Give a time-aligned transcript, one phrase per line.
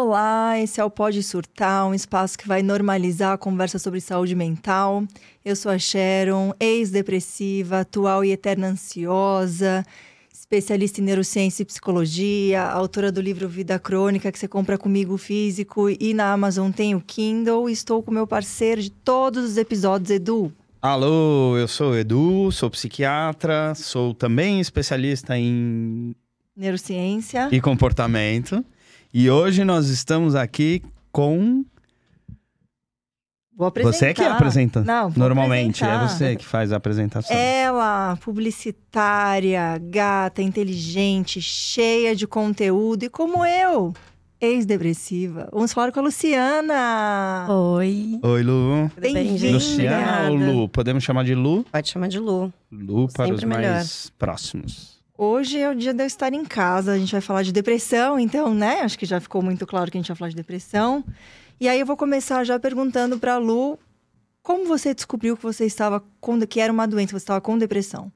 [0.00, 4.32] Olá, esse é o Pode Surtar, um espaço que vai normalizar a conversa sobre saúde
[4.32, 5.02] mental.
[5.44, 9.84] Eu sou a Sharon, ex-depressiva, atual e eterna ansiosa,
[10.32, 15.90] especialista em neurociência e psicologia, autora do livro Vida Crônica, que você compra comigo físico
[15.90, 17.68] e na Amazon tem o Kindle.
[17.68, 20.52] Estou com meu parceiro de todos os episódios, Edu.
[20.80, 26.14] Alô, eu sou Edu, sou psiquiatra, sou também especialista em
[26.56, 27.48] Neurociência.
[27.50, 28.64] e comportamento.
[29.12, 31.64] E hoje nós estamos aqui com
[33.56, 33.96] Vou apresentar.
[33.96, 34.84] você que apresenta.
[34.84, 36.08] Não, Normalmente é apresentar.
[36.16, 37.36] você que faz a apresentação.
[37.36, 43.92] Ela, publicitária, gata, inteligente, cheia de conteúdo e como eu,
[44.40, 45.48] ex-depressiva.
[45.52, 47.46] Vamos falar com a Luciana.
[47.50, 48.20] Oi.
[48.22, 48.88] Oi, Lu.
[48.90, 49.54] Tudo bem, Bem-vinda.
[49.54, 50.36] Luciana ou.
[50.36, 50.68] Lu?
[50.68, 51.64] Podemos chamar de Lu?
[51.72, 52.52] Pode chamar de Lu.
[52.70, 53.72] Lu para os Sempre melhor.
[53.72, 54.97] mais próximos.
[55.20, 56.92] Hoje é o dia de eu estar em casa.
[56.92, 58.82] A gente vai falar de depressão, então, né?
[58.82, 61.04] Acho que já ficou muito claro que a gente vai falar de depressão.
[61.58, 63.76] E aí eu vou começar já perguntando para Lu
[64.44, 68.12] como você descobriu que você estava com que era uma doença, você estava com depressão.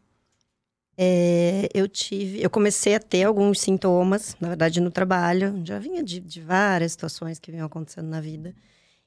[0.96, 5.60] É, eu tive, eu comecei a ter alguns sintomas, na verdade, no trabalho.
[5.64, 8.54] Já vinha de, de várias situações que vinham acontecendo na vida.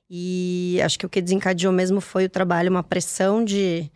[0.10, 3.90] E acho que o que desencadeou mesmo foi o trabalho, uma pressão de,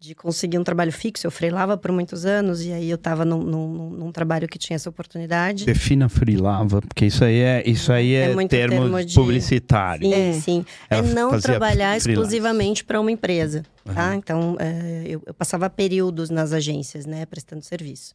[0.00, 1.26] de conseguir um trabalho fixo.
[1.26, 4.76] Eu freelava por muitos anos e aí eu estava num, num, num trabalho que tinha
[4.76, 5.64] essa oportunidade.
[5.64, 10.06] Defina freelava, porque isso aí é, isso aí é, É muito termo, termo de- publicitário.
[10.08, 10.32] Sim, É.
[10.34, 10.64] sim.
[10.88, 12.10] É Ela não trabalhar freelance.
[12.10, 14.10] exclusivamente para uma empresa, tá?
[14.10, 14.14] Uhum.
[14.14, 18.14] Então, é, eu, eu passava períodos nas agências, né, prestando serviço.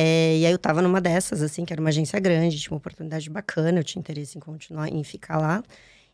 [0.00, 2.78] É, e aí eu tava numa dessas, assim, que era uma agência grande, tinha uma
[2.78, 5.60] oportunidade bacana, eu tinha interesse em continuar, em ficar lá.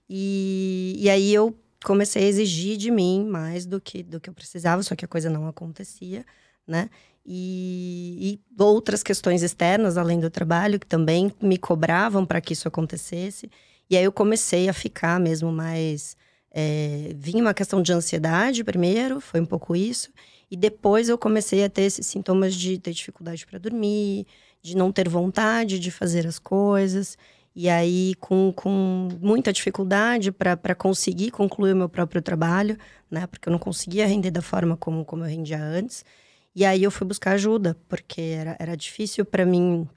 [0.09, 1.55] E, e aí eu
[1.85, 5.09] comecei a exigir de mim mais do que, do que eu precisava, só que a
[5.09, 6.25] coisa não acontecia,
[6.67, 6.91] né?
[7.27, 12.69] E, e outras questões externas, além do trabalho, que também me cobravam para que isso
[12.69, 13.51] acontecesse.
[13.89, 16.17] E aí eu comecei a ficar mesmo mais.
[16.51, 20.11] É, vinha uma questão de ansiedade primeiro, foi um pouco isso.
[20.51, 24.27] E depois eu comecei a ter esses sintomas de ter dificuldade para dormir,
[24.63, 27.19] de não ter vontade de fazer as coisas.
[27.57, 32.77] E aí, com, com muita dificuldade para conseguir concluir o meu próprio trabalho,
[33.11, 33.27] né?
[33.29, 36.05] Porque eu não conseguia render da forma como, como eu rendia antes.
[36.55, 39.89] E aí eu fui buscar ajuda, porque era, era difícil para mim.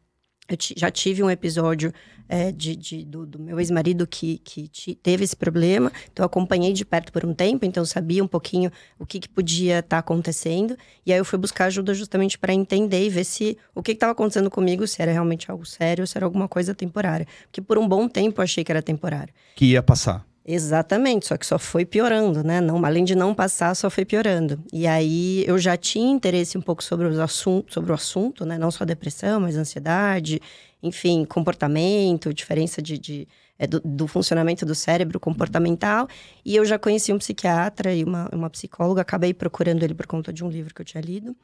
[0.49, 1.93] Eu já tive um episódio
[2.29, 5.91] é, de, de- do, do meu ex-marido que, que teve esse problema.
[6.11, 9.19] Então, eu acompanhei de perto por um tempo, então eu sabia um pouquinho o que,
[9.19, 10.77] que podia estar acontecendo.
[11.05, 14.11] E aí eu fui buscar ajuda justamente para entender e ver se o que estava
[14.11, 17.25] acontecendo comigo, se era realmente algo sério ou se era alguma coisa temporária.
[17.43, 19.33] Porque por um bom tempo eu achei que era temporário.
[19.55, 20.26] Que ia passar.
[20.49, 22.61] Exatamente, só que só foi piorando, né?
[22.61, 24.63] Não, além de não passar, só foi piorando.
[24.71, 28.57] E aí eu já tinha interesse um pouco sobre, os assuntos, sobre o assunto, né?
[28.57, 30.39] Não só depressão, mas ansiedade,
[30.81, 33.27] enfim, comportamento, diferença de, de-
[33.59, 36.07] é, do, do funcionamento do cérebro comportamental.
[36.45, 40.31] E eu já conheci um psiquiatra e uma, uma psicóloga, acabei procurando ele por conta
[40.31, 41.35] de um livro que eu tinha lido.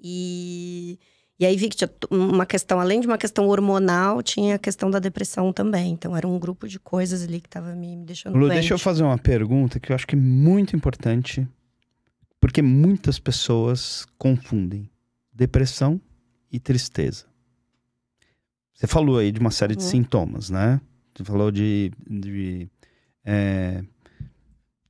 [0.00, 0.98] E,
[1.38, 4.90] e aí vi que tinha uma questão, além de uma questão hormonal, tinha a questão
[4.90, 5.92] da depressão também.
[5.92, 8.54] Então era um grupo de coisas ali que tava me, deixando Lu, doente.
[8.54, 11.46] deixa eu fazer uma pergunta que eu acho que é muito importante,
[12.40, 14.88] porque muitas pessoas confundem
[15.32, 16.00] depressão
[16.50, 17.26] e tristeza.
[18.74, 19.90] Você falou aí de uma série de Uhum.
[19.90, 20.80] sintomas, né?
[21.14, 22.68] Você falou de, de,
[23.24, 23.82] é,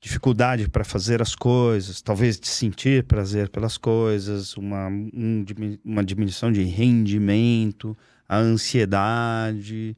[0.07, 5.45] dificuldade para fazer as coisas, talvez de sentir prazer pelas coisas, uma, um
[5.85, 7.97] uma diminuição de rendimento,
[8.29, 9.97] a ansiedade.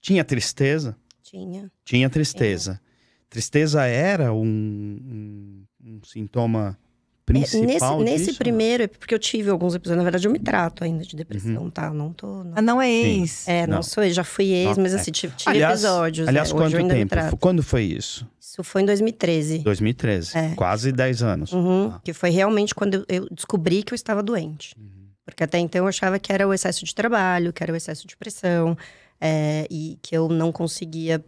[0.00, 0.96] Tinha tristeza?
[1.24, 1.70] Tinha.
[1.84, 2.80] Tinha tristeza.
[3.28, 8.38] Tristeza era um, um, um sintoma É, principal nesse, nesse disso?
[8.38, 11.92] primeiro, porque eu tive alguns episódios, na verdade eu me trato ainda de depressão, tá?
[11.94, 12.44] Não tô.
[12.44, 12.52] Não...
[12.54, 13.48] Ah, não é ex.
[13.48, 13.82] É, não, Não.
[13.82, 14.96] sou ex, já fui ex, Não, mas é.
[14.96, 16.28] assim, tive, tive Aliás, episódios.
[16.28, 17.10] aliás é, hoje quanto eu ainda me tempo?
[17.10, 17.36] trato.
[17.38, 18.26] Quando foi isso?
[18.52, 19.60] Isso foi em 2013.
[19.60, 20.36] 2013.
[20.36, 20.54] É.
[20.54, 21.52] Quase 10 anos.
[21.52, 22.00] Uhum, Ah.
[22.04, 24.76] Que foi realmente quando eu, descobri que eu estava doente.
[25.24, 28.06] Porque até então eu achava que era o excesso de trabalho, que era o excesso
[28.06, 28.76] de pressão,
[29.18, 31.24] é, e que eu não conseguia.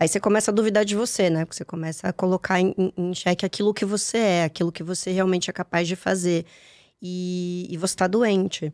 [0.00, 1.44] Aí você começa a duvidar de você, né?
[1.44, 5.12] Porque você começa a colocar em, em, xeque aquilo que você é, aquilo que você
[5.12, 6.46] realmente é capaz de fazer.
[7.02, 8.72] E, e você tá doente.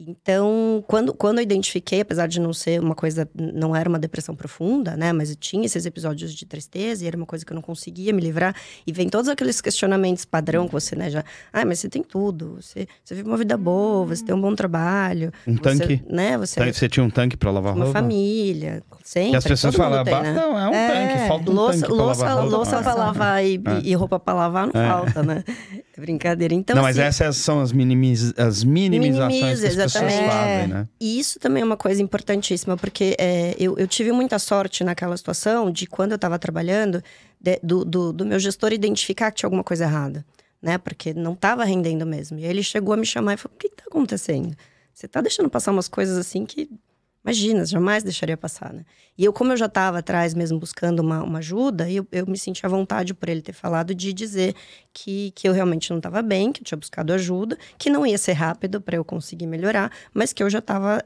[0.00, 4.32] Então, quando, quando eu identifiquei, apesar de não ser uma coisa, não era uma depressão
[4.36, 5.12] profunda, né?
[5.12, 8.12] Mas eu tinha esses episódios de tristeza e era uma coisa que eu não conseguia
[8.12, 8.54] me livrar.
[8.86, 11.24] E vem todos aqueles questionamentos padrão que você, né, já.
[11.52, 12.58] Ah, mas você tem tudo.
[12.60, 15.32] Você, você vive uma vida boa, você tem um bom trabalho.
[15.44, 16.02] Um você, tanque?
[16.08, 16.38] Né?
[16.38, 17.98] Você Tanque- Você tinha um tanque pra lavar uma roupa?
[17.98, 18.84] família.
[19.02, 19.30] Sempre.
[19.32, 20.32] Que as pessoas falam, tem, "Bah, né?
[20.32, 22.56] não, é um É, tanque, falta um louça, tanque pra louça, lavar roupa.
[22.56, 23.60] louça pra lavar e, É.
[23.82, 24.88] e roupa pra lavar não É.
[24.88, 25.42] falta, né?
[25.98, 26.54] É brincadeira.
[26.54, 28.32] Então, não, mas assim, essas são as, minimiz...
[28.38, 30.88] as minimizações Minimiza, que as pessoas fazem, né?
[31.00, 35.16] E isso também é uma coisa importantíssima, porque é, eu, eu tive muita sorte naquela
[35.16, 37.02] situação de quando eu estava trabalhando,
[37.40, 40.24] de- do, do, do meu gestor identificar que tinha alguma coisa errada,
[40.62, 40.78] né?
[40.78, 42.38] Porque não estava rendendo mesmo.
[42.38, 44.56] E aí ele chegou a me chamar e falou: o que está acontecendo?
[44.94, 46.70] Você está deixando passar umas coisas assim que,
[47.24, 48.84] imagina, jamais deixaria passar, né?
[49.16, 52.38] E eu, como eu já estava atrás mesmo buscando uma, uma ajuda, eu, eu me
[52.38, 54.54] senti à vontade por ele ter falado de dizer
[54.92, 58.16] que, que eu realmente não estava bem, que eu tinha buscado ajuda, que não ia
[58.16, 61.02] ser rápido para eu conseguir melhorar, mas que eu já estava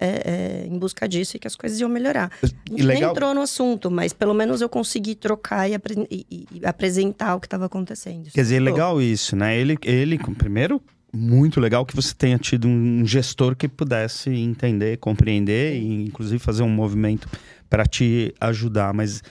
[0.69, 2.31] em busca disso e que as coisas iam melhorar.
[2.70, 6.26] E legal, nem entrou no assunto, mas pelo menos eu consegui trocar e, apre- e-
[6.31, 8.31] e- apresentar o que estava acontecendo.
[8.31, 8.73] Quer dizer, ajudou.
[8.75, 9.56] legal isso, né?
[9.58, 10.81] Ele, ele, primeiro,
[11.12, 16.62] muito legal que você tenha tido um gestor que pudesse entender, compreender e, inclusive, fazer
[16.62, 17.29] um movimento
[17.69, 18.94] para te ajudar.
[18.94, 19.23] Mas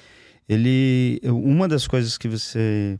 [0.48, 2.98] ele, uma das coisas que você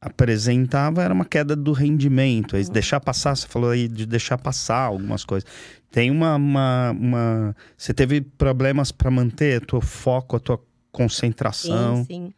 [0.00, 3.36] apresentava era uma queda do rendimento, aí deixar passar.
[3.36, 5.48] Você falou aí de deixar passar algumas coisas.
[5.90, 10.60] Tem uma, uma, uma você teve problemas para manter o teu foco, a tua
[10.90, 11.98] concentração.
[11.98, 12.34] Sim, sim.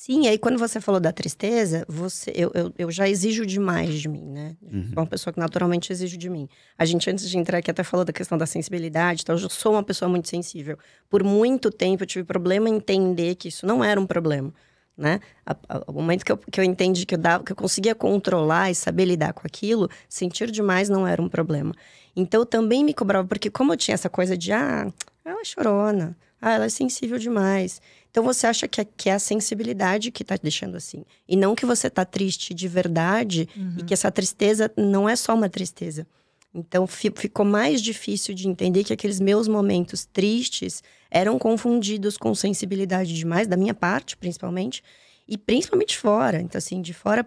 [0.00, 4.08] Sim, aí quando você falou da tristeza, você, eu, eu, eu já exijo demais de
[4.08, 4.56] mim, né?
[4.62, 4.84] Uhum.
[4.84, 6.48] Sou uma pessoa que naturalmente exige de mim.
[6.78, 9.72] A gente, antes de entrar aqui, até falou da questão da sensibilidade, então eu sou
[9.72, 10.78] uma pessoa muito sensível.
[11.10, 14.54] Por muito tempo eu tive problema em entender que isso não era um problema,
[14.96, 15.18] né?
[15.44, 17.92] A- a- O momento que eu, que eu entendi que eu, dava, que eu conseguia
[17.96, 21.74] controlar e saber lidar com aquilo, sentir demais não era um problema.
[22.14, 24.86] Então eu também me cobrava, porque como eu tinha essa coisa de, ah,
[25.24, 27.80] ela é chorona, ah, ela é sensível demais.
[28.10, 31.04] Então você acha que é, que é a sensibilidade que tá deixando assim.
[31.28, 35.34] E não que você tá triste de verdade e que essa tristeza não é só
[35.34, 36.06] uma tristeza.
[36.54, 42.34] Então fi- ficou mais difícil de entender que aqueles meus momentos tristes eram confundidos com
[42.34, 44.82] sensibilidade demais, da minha parte, principalmente,
[45.28, 46.40] e principalmente fora.
[46.40, 47.26] Então, assim, de fora.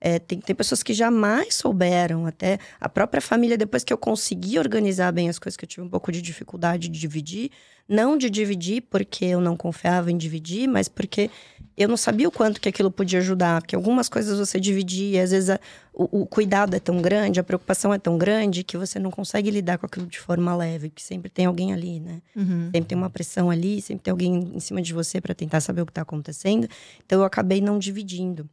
[0.00, 4.58] é, tem, tem pessoas que jamais souberam, até a própria família, depois que eu consegui
[4.58, 7.50] organizar bem as coisas que eu tive um pouco de dificuldade de dividir,
[7.88, 11.30] não de dividir porque eu não confiava em dividir, mas porque
[11.76, 13.60] eu não sabia o quanto que aquilo podia ajudar.
[13.60, 15.60] Porque algumas coisas você dividir, e às vezes a-
[15.92, 19.50] o, o cuidado é tão grande, a preocupação é tão grande, que você não consegue
[19.50, 22.22] lidar com aquilo de forma leve, que sempre tem alguém ali, né?
[22.36, 22.66] Uhum.
[22.72, 25.82] Sempre tem uma pressão ali, sempre tem alguém em cima de você para tentar saber
[25.82, 26.68] o que está acontecendo.
[27.04, 28.48] Então eu acabei não dividindo.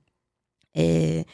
[0.73, 1.25] É,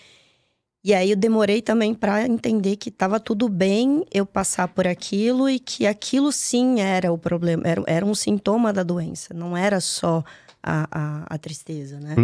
[0.88, 5.50] E aí eu demorei também para entender que estava tudo bem eu passar por aquilo
[5.50, 9.82] e que aquilo sim era o problema, era, era um sintoma da doença, não era
[9.82, 10.24] só
[10.64, 12.16] a, a, a tristeza, né?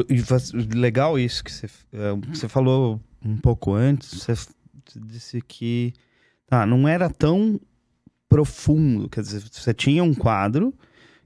[0.74, 4.13] Legal isso que você, é, você falou um pouco antes.
[4.13, 4.33] Você
[4.95, 5.92] disse que
[6.48, 7.60] tá, não era tão
[8.30, 9.10] profundo.
[9.10, 10.74] Quer dizer, você tinha um quadro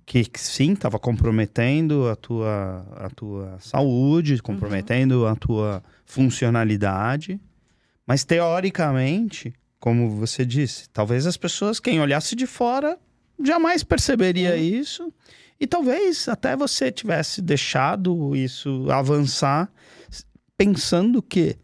[0.08, 7.40] que, que sim estava comprometendo a tua, a tua saúde, comprometendo a tua funcionalidade.
[8.08, 12.98] Mas teoricamente, como você disse, talvez as pessoas, quem olhasse de fora,
[13.44, 15.14] jamais perceberia isso.
[15.60, 19.70] E talvez até você tivesse deixado isso avançar,
[20.56, 21.58] pensando que,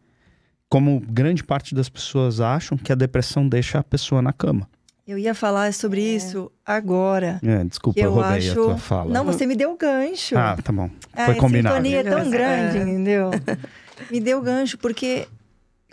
[0.67, 4.67] como grande parte das pessoas acham, que a depressão deixa a pessoa na cama.
[5.05, 7.39] Eu ia falar sobre isso agora.
[7.43, 9.11] É, desculpa, eu eu roubei a acho- tua fala.
[9.13, 10.37] Não, você me deu o gancho.
[10.37, 10.89] Ah, tá bom.
[11.13, 11.75] Ah, Foi a combinado.
[11.75, 12.81] sintonia é tão grande, É.
[12.81, 13.31] entendeu?
[14.09, 15.27] Me deu gancho, porque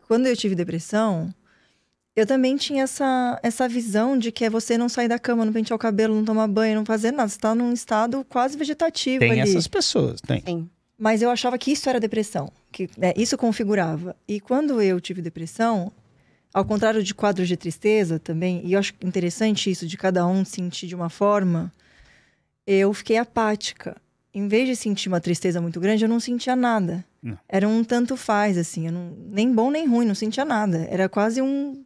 [0.06, 1.32] quando eu tive depressão,
[2.16, 5.52] eu também tinha essa, essa visão de que é você não sair da cama, não
[5.52, 7.28] pentear o cabelo, não tomar banho, não fazer nada.
[7.28, 9.40] Você tá num estado quase vegetativo Tem ali.
[9.40, 10.42] essas pessoas, tem.
[10.44, 10.70] Sim.
[10.98, 14.14] Mas eu achava que isso era depressão, que né, isso configurava.
[14.28, 15.90] E quando eu tive depressão,
[16.52, 20.44] ao contrário de quadros de tristeza também, e eu acho interessante isso de cada um
[20.44, 21.72] sentir de uma forma,
[22.66, 23.96] eu fiquei apática.
[24.34, 27.04] Em vez de sentir uma tristeza muito grande, eu não sentia nada.
[27.22, 27.38] Não.
[27.48, 30.86] Era um tanto faz, assim, eu não- nem bom nem ruim, não sentia nada.
[30.90, 31.84] Era quase um,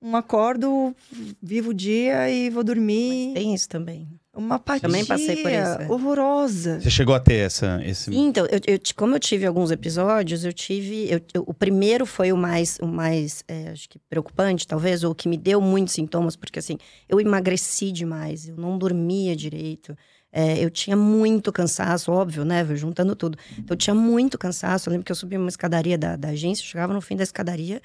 [0.00, 0.94] um acordo,
[1.42, 3.32] vivo o dia e vou dormir.
[3.34, 4.08] Tem isso também.
[4.34, 5.86] Uma apatia Também passei por isso, é.
[5.90, 6.78] horrorosa.
[6.80, 8.14] Você chegou a ter essa, esse.
[8.14, 11.10] Então, eu, eu como eu tive alguns episódios, eu tive.
[11.10, 15.14] eu- eu- o primeiro foi o mais, o mais é, acho que preocupante, talvez, ou
[15.14, 16.76] que me deu muitos sintomas, porque assim,
[17.08, 19.96] eu emagreci demais, eu não dormia direito.
[20.38, 22.62] É, eu tinha muito cansaço, óbvio, né?
[22.76, 23.38] Juntando tudo.
[23.52, 24.88] Então, eu tinha muito cansaço.
[24.88, 27.80] Eu lembro que eu subia uma escadaria da, da agência, chegava no fim da escadaria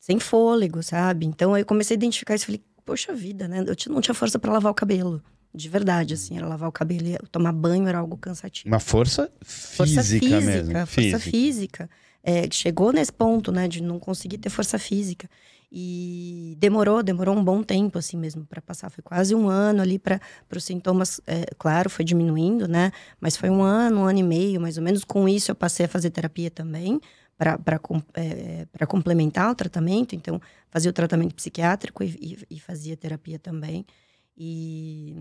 [0.00, 1.26] sem fôlego, sabe?
[1.26, 2.46] Então, aí eu comecei a identificar isso.
[2.46, 3.60] Falei, poxa vida, né?
[3.60, 5.22] Eu não tinha força para lavar o cabelo.
[5.54, 9.30] De verdade, assim, era lavar o cabelo e tomar banho era algo cansativo Uma força
[9.44, 10.72] física, força física, mesmo.
[10.72, 11.18] força Física.
[11.20, 11.90] física.
[12.22, 15.28] É, chegou nesse ponto, né, de não conseguir ter força física.
[15.72, 18.90] E demorou, demorou um bom tempo, assim mesmo, para passar.
[18.90, 20.20] Foi quase um ano ali para
[20.54, 22.90] os sintomas, é, claro, foi diminuindo, né?
[23.20, 25.04] Mas foi um ano, um ano e meio, mais ou menos.
[25.04, 27.00] Com isso, eu passei a fazer terapia também,
[27.38, 27.58] para
[28.14, 30.16] é, complementar o tratamento.
[30.16, 33.86] Então, fazia o tratamento psiquiátrico e, e, e fazia terapia também.
[34.36, 35.14] E,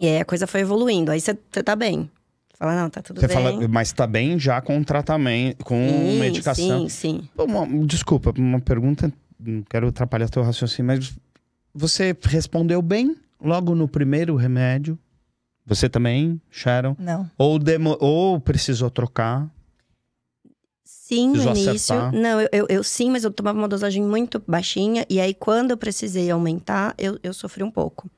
[0.00, 1.12] e aí a coisa foi evoluindo.
[1.12, 2.10] Aí você tá bem.
[2.58, 3.36] Fala, não, tá tudo Você bem.
[3.36, 6.88] fala, mas tá bem já com tratamento, com sim, medicação.
[6.88, 7.28] Sim, sim.
[7.36, 9.12] Uma- desculpa, uma pergunta,
[9.44, 11.16] não quero atrapalhar teu raciocínio, mas
[11.74, 14.98] você respondeu bem logo no primeiro remédio?
[15.64, 16.96] Você também, Sharon?
[16.98, 17.30] Não.
[17.38, 19.48] Ou, demo, ou precisou trocar?
[20.84, 21.94] Sim, no início.
[21.94, 22.12] acertar?
[22.12, 25.06] Não, eu, eu, eu sim, mas eu tomava uma dosagem muito baixinha.
[25.08, 28.10] E aí, quando eu precisei aumentar, eu, eu sofri um pouco.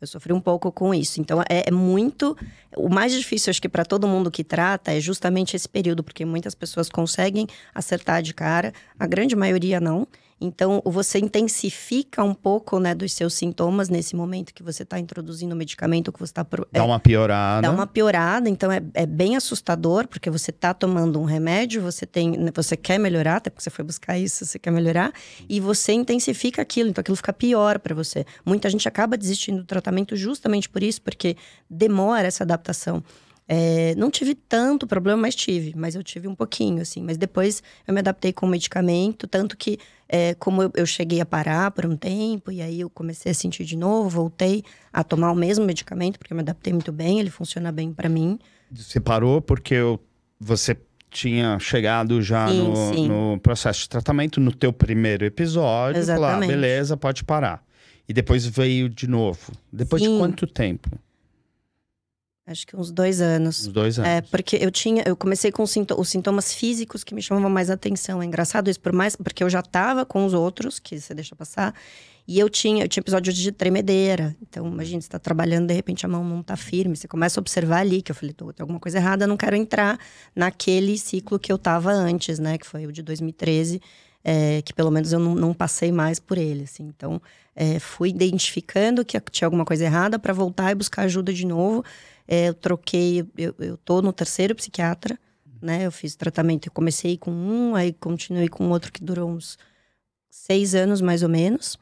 [0.00, 1.20] Eu sofri um pouco com isso.
[1.20, 2.36] Então, é, é muito.
[2.76, 6.24] O mais difícil, acho que para todo mundo que trata, é justamente esse período, porque
[6.24, 10.06] muitas pessoas conseguem acertar de cara, a grande maioria não.
[10.40, 15.54] Então, você intensifica um pouco, né, dos seus sintomas nesse momento que você está introduzindo
[15.54, 17.62] o medicamento, que você está Dá uma piorada.
[17.62, 22.06] Dá uma piorada, então é, é bem assustador, porque você tá tomando um remédio, você
[22.06, 25.12] tem, né, você quer melhorar, até porque você foi buscar isso, você quer melhorar,
[25.48, 28.24] e você intensifica aquilo, então aquilo fica pior para você.
[28.44, 31.36] Muita gente acaba desistindo do tratamento justamente por isso, porque
[31.68, 33.02] demora essa adaptação.
[33.50, 35.72] É, não tive tanto problema, mas tive.
[35.74, 37.02] Mas eu tive um pouquinho, assim.
[37.02, 39.78] Mas depois eu me adaptei com o medicamento, tanto que,
[40.08, 43.34] é, como eu, eu cheguei a parar por um tempo, e aí eu comecei a
[43.34, 44.62] sentir de novo, voltei
[44.92, 48.08] a tomar o mesmo medicamento, porque eu me adaptei muito bem, ele funciona bem para
[48.08, 48.38] mim.
[48.70, 50.00] Você parou porque eu-
[50.40, 50.76] você
[51.10, 53.08] tinha chegado já Sim, no, sim.
[53.08, 55.96] no processo de tratamento no teu primeiro episódio.
[55.98, 56.50] Ah, Exatamente.
[56.50, 57.62] beleza, pode parar.
[58.08, 59.52] E depois veio de novo.
[59.72, 60.18] Depois de Sim.
[60.18, 60.90] quanto tempo?
[62.50, 63.60] Acho que uns dois anos.
[63.66, 64.10] Uns dois anos.
[64.10, 67.50] É, porque eu tinha, eu comecei com os, sinto- os sintomas físicos que me chamavam
[67.50, 68.22] mais atenção.
[68.22, 71.36] É engraçado isso, por mais, porque eu já tava com os outros, que você deixa
[71.36, 71.74] passar,
[72.26, 74.34] e eu tinha, eu tinha episódios de tremedeira.
[74.42, 77.42] Então, imagina, você tá trabalhando, de repente a mão não tá firme, você começa a
[77.42, 79.98] observar ali, que eu falei, "Tô- tem alguma coisa errada, eu não quero entrar
[80.34, 82.56] naquele ciclo que eu tava antes, né?
[82.58, 83.80] Que foi o de 2013,
[84.24, 86.84] é, que pelo menos eu não, não passei mais por ele, assim.
[86.84, 87.20] Então,
[87.56, 91.84] é, fui identificando que tinha alguma coisa errada para voltar e buscar ajuda de novo.
[92.28, 95.18] É, eu troquei, eu, eu tô no terceiro psiquiatra,
[95.62, 95.86] né?
[95.86, 99.56] Eu fiz tratamento, eu comecei com um, aí continuei com outro que durou uns
[100.30, 101.78] seis anos mais ou menos.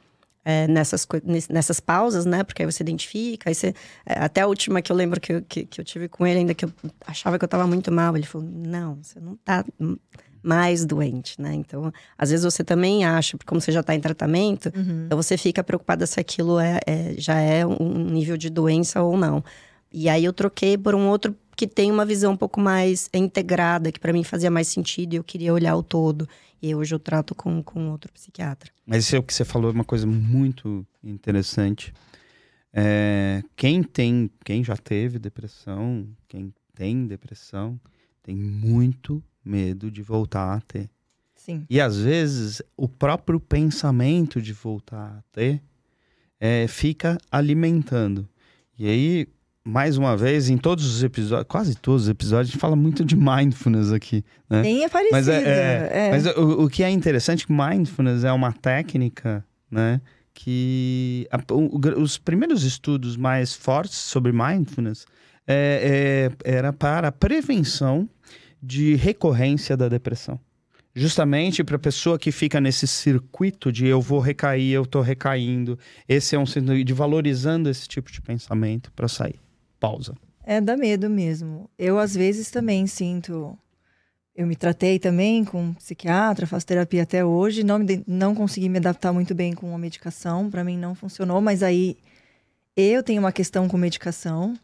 [0.49, 1.05] é, nessas,
[1.51, 2.45] nessas pausas, né?
[2.45, 3.75] Porque aí você identifica, aí você.
[4.07, 6.39] é, até a última que eu lembro que eu, que, que eu tive com ele,
[6.39, 6.73] ainda que eu
[7.05, 9.99] achava que eu tava muito mal, ele falou: não, você não tá m-
[10.45, 11.53] mais doente, né?
[11.53, 15.07] Então, às vezes você também acha, porque como você já tá em tratamento, Uhum.
[15.07, 19.17] então você fica preocupada se aquilo é, é- já é um nível de doença ou
[19.17, 19.43] não.
[19.93, 23.91] E aí eu troquei por um outro que tem uma visão um pouco mais integrada,
[23.91, 26.29] que para mim fazia mais sentido e eu queria olhar o todo.
[26.61, 28.71] E hoje eu trato com, com outro psiquiatra.
[28.85, 31.93] Mas isso é o que você falou, é uma coisa muito interessante.
[32.73, 37.81] É, quem tem, quem já teve depressão, quem tem depressão,
[38.23, 40.91] tem muito medo de voltar a ter.
[41.35, 41.65] Sim.
[41.71, 45.63] E às vezes o próprio pensamento de voltar a ter
[46.39, 48.29] é, fica alimentando.
[48.79, 49.29] E aí,
[49.67, 53.05] mais uma vez, em todos os episódios, quase todos os episódios, a gente fala muito
[53.05, 54.25] de mindfulness aqui.
[54.49, 54.63] Né?
[54.63, 55.17] Bem é parecida.
[55.17, 56.11] Mas, é, é.
[56.11, 60.01] Mas o, o que é interessante, que mindfulness é uma técnica, né?
[60.33, 65.05] Que a- o- os primeiros estudos mais fortes sobre mindfulness
[65.47, 68.09] é, é- era para a prevenção
[68.63, 70.39] de recorrência da depressão.
[70.95, 75.79] Justamente para a pessoa que fica nesse circuito de eu vou recair, eu tô recaindo.
[76.09, 79.39] Esse é um sentido de valorizando esse tipo de pensamento para sair.
[79.79, 80.15] Pausa.
[80.45, 81.69] É, dá medo mesmo.
[81.77, 83.59] Eu, às vezes, também sinto.
[84.35, 87.65] Eu me tratei também com um psiquiatra, faço terapia até hoje.
[87.65, 90.49] Não, me não consegui me adaptar muito bem com a medicação.
[90.49, 91.41] Para mim, não funcionou.
[91.41, 91.97] Mas aí,
[92.77, 94.57] eu tenho uma questão com medicação.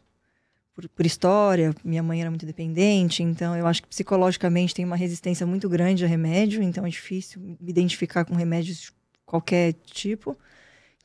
[0.73, 3.21] Por, por história, minha mãe era muito dependente.
[3.21, 6.63] Então, eu acho que psicologicamente tem uma resistência muito grande a remédio.
[6.63, 8.91] Então, é difícil me identificar com remédios de
[9.25, 10.37] qualquer tipo.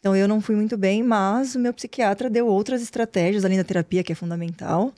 [0.01, 3.65] Então eu não fui muito bem, mas o meu psiquiatra deu outras estratégias além da
[3.65, 4.93] terapia, que é fundamental,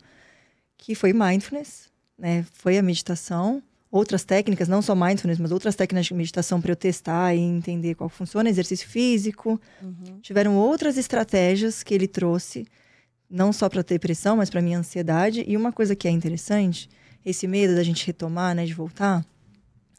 [0.77, 1.89] que foi mindfulness,
[2.19, 2.45] né?
[2.53, 6.77] Foi a meditação, outras técnicas, não só mindfulness, mas outras técnicas de meditação para eu
[6.77, 9.61] testar e entender qual funciona, exercício físico.
[10.23, 12.67] Tiveram outras estratégias que ele trouxe,
[13.29, 15.45] não só para depressão, mas para minha ansiedade.
[15.47, 16.89] E uma coisa que é interessante,
[17.25, 19.25] esse medo da gente retomar, né, de voltar,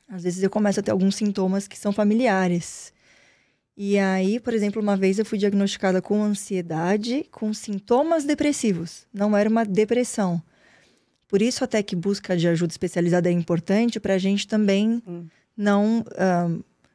[0.07, 2.93] às vezes eu começo a ter alguns sintomas que são familiares.
[3.75, 9.07] E aí, por exemplo, uma vez eu fui diagnosticada com ansiedade com sintomas depressivos.
[9.13, 10.41] Não era uma depressão.
[11.27, 15.25] Por isso, até que busca de ajuda especializada é importante para a gente também Hum.
[15.55, 16.49] não ah,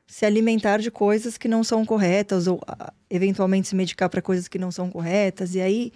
[0.06, 4.46] se alimentar de coisas que não são corretas ou ah, eventualmente se medicar para coisas
[4.46, 5.54] que não são corretas.
[5.54, 5.92] E aí,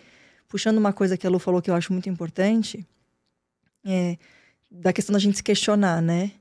[0.48, 2.84] puxando uma coisa que a Lu falou que eu acho muito importante,
[3.84, 4.16] é
[4.70, 6.32] da questão da gente se questionar, né?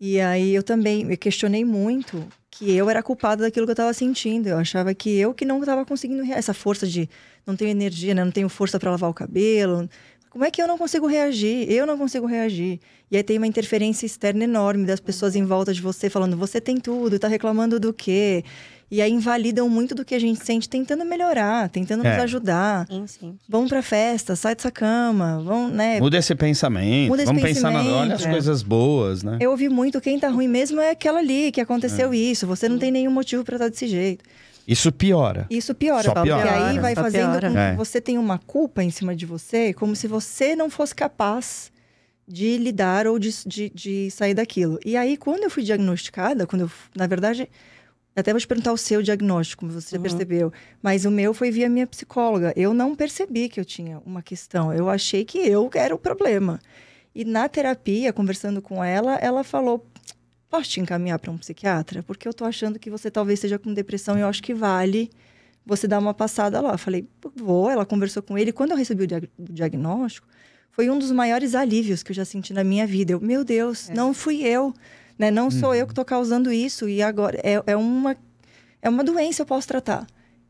[0.00, 3.92] E aí eu também me questionei muito que eu era culpada daquilo que eu estava
[3.92, 4.48] sentindo.
[4.48, 7.08] Eu achava que eu que não estava conseguindo essa força de
[7.46, 8.24] não tenho energia, né?
[8.24, 9.88] não tenho força para lavar o cabelo.
[10.30, 11.70] Como é que eu não consigo reagir?
[11.70, 12.80] Eu não consigo reagir.
[13.08, 16.60] E aí tem uma interferência externa enorme das pessoas em volta de você falando: você
[16.60, 18.42] tem tudo, tá reclamando do quê?
[18.90, 22.12] E aí invalidam muito do que a gente sente tentando melhorar, tentando é.
[22.12, 22.86] nos ajudar.
[22.86, 23.38] Sim, sim.
[23.48, 25.98] Vão pra festa, sai dessa cama, vão, né?
[26.00, 27.08] Muda esse pensamento.
[27.08, 28.30] Muda esse Vamos pensamento, pensar na olha as é.
[28.30, 29.38] coisas boas, né?
[29.40, 32.16] Eu ouvi muito, quem tá ruim mesmo é aquela ali, que aconteceu é.
[32.16, 32.46] isso.
[32.46, 34.24] Você não tem nenhum motivo para estar desse jeito.
[34.66, 35.46] Isso piora.
[35.50, 36.42] Isso piora, Só piora.
[36.42, 37.48] porque aí vai Só fazendo piora.
[37.48, 37.74] com que é.
[37.74, 41.70] você tenha uma culpa em cima de você, como se você não fosse capaz
[42.26, 44.78] de lidar ou de, de, de sair daquilo.
[44.84, 47.48] E aí, quando eu fui diagnosticada, quando eu, na verdade,
[48.20, 50.02] até vou te perguntar o seu diagnóstico, como você uhum.
[50.02, 50.52] percebeu.
[50.80, 52.52] Mas o meu foi via minha psicóloga.
[52.54, 54.72] Eu não percebi que eu tinha uma questão.
[54.72, 56.60] Eu achei que eu era o problema.
[57.14, 59.84] E na terapia, conversando com ela, ela falou:
[60.48, 62.04] Posso te encaminhar para um psiquiatra?
[62.04, 65.10] Porque eu tô achando que você talvez esteja com depressão e eu acho que vale
[65.66, 66.72] você dar uma passada lá.
[66.72, 67.68] Eu falei: Vou.
[67.68, 68.52] Ela conversou com ele.
[68.52, 70.28] Quando eu recebi o, o diagnóstico,
[70.70, 73.12] foi um dos maiores alívios que eu já senti na minha vida.
[73.12, 73.94] Eu, meu Deus, é.
[73.94, 74.72] não fui eu.
[75.18, 75.30] Né?
[75.30, 75.74] Não sou uhum.
[75.74, 78.16] eu que estou causando isso e agora é, é, uma,
[78.82, 80.06] é uma doença, eu posso tratar.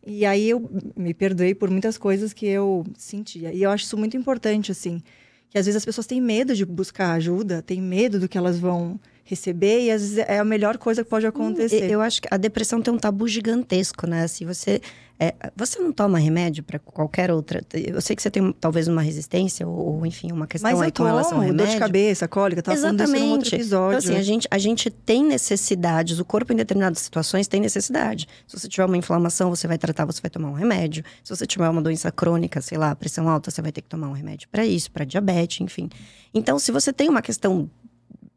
[0.06, 3.52] E aí eu me perdoei por muitas coisas que eu sentia.
[3.52, 5.02] E eu acho isso muito importante, assim,
[5.48, 8.58] que às vezes as pessoas têm medo de buscar ajuda, têm medo do que elas
[8.58, 11.90] vão receber e às vezes é a melhor coisa que pode hum, acontecer.
[11.90, 14.28] Eu acho que a depressão tem um tabu gigantesco, né?
[14.28, 14.80] Se você
[15.18, 17.64] é, você não toma remédio para qualquer outra.
[17.72, 20.90] Eu sei que você tem talvez uma resistência ou, ou enfim uma questão Mas aí
[20.90, 21.66] com relação ao remédio.
[21.66, 23.06] dor de cabeça, cólica, tá Exatamente.
[23.06, 23.98] falando isso outro episódio.
[23.98, 28.26] Então assim, a gente a gente tem necessidades, o corpo em determinadas situações tem necessidade.
[28.46, 31.04] Se você tiver uma inflamação, você vai tratar, você vai tomar um remédio.
[31.22, 34.08] Se você tiver uma doença crônica, sei lá, pressão alta, você vai ter que tomar
[34.08, 35.88] um remédio para isso, para diabetes, enfim.
[36.34, 37.70] Então, se você tem uma questão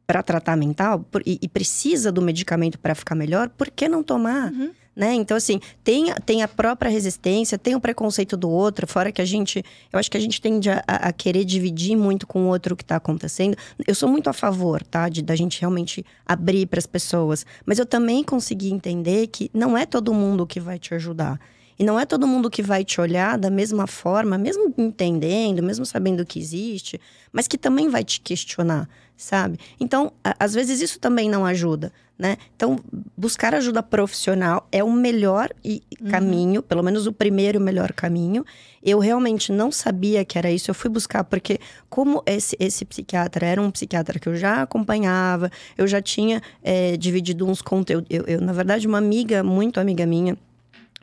[0.08, 4.54] para tratar mental e, e, precisa do medicamento para ficar melhor, por que não tomar?
[4.54, 4.72] Uhum.
[4.96, 5.14] Né?
[5.14, 9.26] Então, assim, tem, tem a própria resistência, tem o preconceito do outro, fora que a
[9.26, 9.64] gente.
[9.94, 12.76] Eu acho que a gente tende a, a querer dividir muito com o outro o
[12.76, 13.56] que está acontecendo.
[13.86, 15.08] Eu sou muito a favor, tá?
[15.08, 17.46] De da gente realmente abrir para as pessoas.
[17.64, 21.40] Mas eu também consegui entender que não é todo mundo que vai te ajudar.
[21.80, 25.86] E não é todo mundo que vai te olhar da mesma forma, mesmo entendendo, mesmo
[25.86, 27.00] sabendo que existe,
[27.32, 28.88] mas que também vai te questionar
[29.18, 29.60] sabe?
[29.80, 32.38] Então, às vezes isso também não ajuda, né?
[32.56, 32.80] Então,
[33.18, 36.10] buscar ajuda profissional é o melhor uhum.
[36.10, 38.46] caminho, pelo menos o primeiro melhor caminho.
[38.82, 41.60] Eu realmente não sabia que era isso, eu fui buscar porque
[41.90, 46.96] como esse, esse psiquiatra era um psiquiatra que eu já acompanhava, eu já tinha é,
[46.96, 48.08] dividido uns conteúdos.
[48.10, 50.38] Eu, eu, na verdade, uma amiga, muito amiga minha,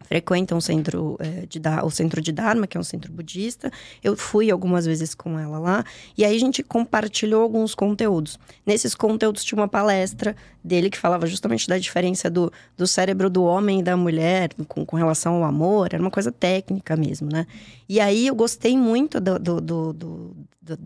[0.05, 3.71] frequenta um centro é, de o centro de Dharma, que é um centro budista.
[4.03, 5.85] Eu fui algumas vezes com ela lá
[6.17, 8.39] e aí a gente compartilhou alguns conteúdos.
[8.65, 13.43] Nesses conteúdos tinha uma palestra dele que falava justamente da diferença do, do cérebro do
[13.43, 15.89] homem e da mulher com, com relação ao amor.
[15.93, 17.47] Era uma coisa técnica mesmo, né?
[17.89, 20.37] E aí eu gostei muito do, do, do, do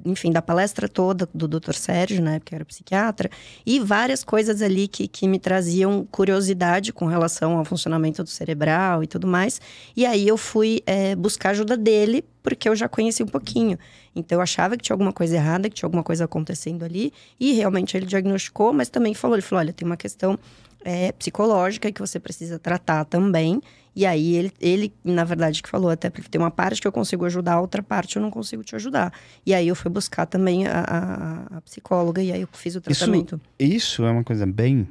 [0.04, 1.74] enfim, da palestra toda do Dr.
[1.74, 3.30] Sérgio, né, que era psiquiatra,
[3.64, 9.02] e várias coisas ali que, que me traziam curiosidade com relação ao funcionamento do cerebral
[9.02, 9.60] e tudo mais.
[9.96, 13.78] E aí eu fui é, buscar ajuda dele, porque eu já conheci um pouquinho.
[14.14, 17.52] Então eu achava que tinha alguma coisa errada, que tinha alguma coisa acontecendo ali, e
[17.52, 20.38] realmente ele diagnosticou, mas também falou, ele falou, olha, tem uma questão
[20.84, 23.60] é, psicológica que você precisa tratar também.
[23.98, 26.92] E aí ele, ele, na verdade, que falou até porque tem uma parte que eu
[26.92, 29.12] consigo ajudar, a outra parte eu não consigo te ajudar.
[29.44, 32.80] E aí eu fui buscar também a, a, a psicóloga e aí eu fiz o
[32.80, 33.40] tratamento.
[33.58, 34.88] Isso, isso é uma coisa bem.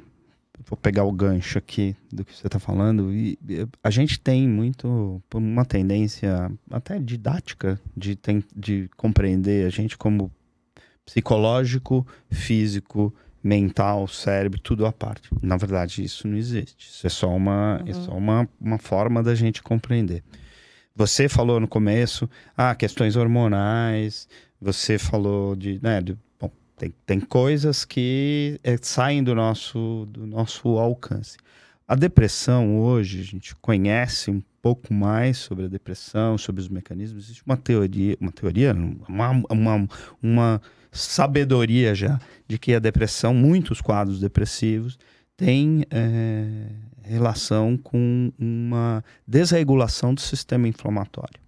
[0.66, 3.10] Vou pegar o gancho aqui do que você está falando.
[3.10, 3.38] E
[3.82, 10.30] a gente tem muito uma tendência até didática de, tem, de compreender a gente como
[11.06, 15.28] psicológico, físico, mental, cérebro, tudo à parte.
[15.42, 16.88] Na verdade, isso não existe.
[16.88, 17.88] Isso é só uma, uhum.
[17.88, 20.22] é só uma, uma forma da gente compreender.
[20.94, 24.28] Você falou no começo, ah, questões hormonais,
[24.60, 30.26] você falou de, né, de, bom, tem, tem coisas que é, saem do nosso, do
[30.26, 31.36] nosso alcance.
[31.86, 37.24] A depressão hoje, a gente conhece um pouco mais sobre a depressão, sobre os mecanismos.
[37.24, 38.74] Existe uma teoria, uma teoria,
[39.08, 39.88] uma, uma,
[40.20, 44.98] uma sabedoria já de que a depressão, muitos quadros depressivos,
[45.36, 46.66] têm é,
[47.02, 51.40] relação com uma desregulação do sistema inflamatório.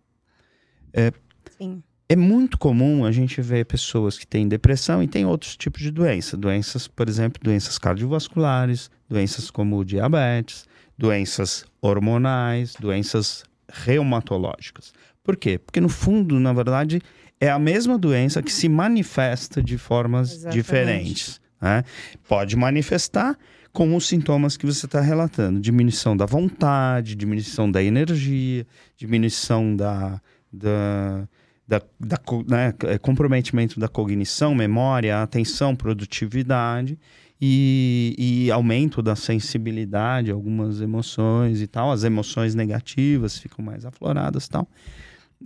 [0.92, 1.12] É,
[1.58, 1.82] Sim.
[2.08, 5.90] é muito comum a gente ver pessoas que têm depressão e têm outros tipos de
[5.90, 6.38] doenças.
[6.38, 14.92] Doenças, por exemplo, doenças cardiovasculares, doenças como diabetes, doenças hormonais, doenças reumatológicas.
[15.22, 15.58] Por quê?
[15.58, 17.00] Porque no fundo, na verdade,
[17.40, 20.54] é a mesma doença que se manifesta de formas Exatamente.
[20.54, 21.40] diferentes.
[21.60, 21.82] Né?
[22.28, 23.36] Pode manifestar
[23.72, 30.20] com os sintomas que você está relatando: diminuição da vontade, diminuição da energia, diminuição da,
[30.52, 31.28] da,
[31.66, 36.98] da, da né, é, comprometimento da cognição, memória, atenção, produtividade.
[37.42, 44.44] E, e, aumento da sensibilidade, algumas emoções e tal, as emoções negativas ficam mais afloradas
[44.44, 44.68] e tal.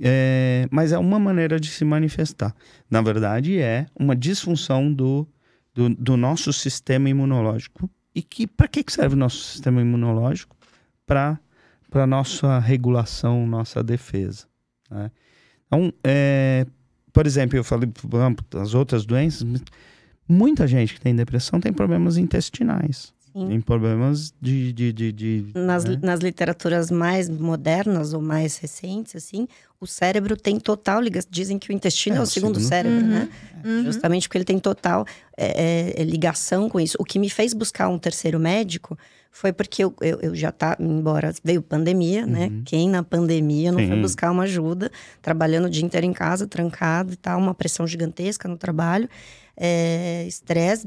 [0.00, 2.54] É, mas é uma maneira de se manifestar.
[2.90, 5.26] Na verdade, é uma disfunção do,
[5.72, 10.56] do, do nosso sistema imunológico e que para que serve o nosso sistema imunológico?
[11.06, 11.38] Para
[11.94, 14.46] para nossa regulação, nossa defesa.
[14.90, 15.12] Né?
[15.64, 16.66] Então, é,
[17.12, 17.88] por exemplo, eu falei
[18.50, 19.46] das outras doenças,
[20.28, 23.14] muita gente que tem depressão tem problemas intestinais.
[23.34, 23.48] Sim.
[23.48, 24.72] Tem problemas de.
[24.72, 25.98] de, de, de nas, né?
[26.00, 29.48] nas literaturas mais modernas ou mais recentes, assim,
[29.80, 31.28] o cérebro tem total ligação.
[31.32, 33.08] Dizem que o intestino é, é o segundo, segundo cérebro, uhum.
[33.08, 33.28] né?
[33.64, 33.84] Uhum.
[33.86, 35.04] Justamente porque ele tem total
[35.36, 35.46] é,
[35.96, 36.96] é, é, ligação com isso.
[37.00, 38.96] O que me fez buscar um terceiro médico
[39.32, 42.46] foi porque eu, eu, eu já tá, embora veio pandemia, né?
[42.46, 42.56] uhum.
[42.58, 42.62] né?
[42.64, 43.88] Quem na pandemia não Sim.
[43.88, 47.84] foi buscar uma ajuda, trabalhando o dia inteiro em casa, trancado e tal, uma pressão
[47.84, 49.08] gigantesca no trabalho,
[49.56, 50.86] é, estresse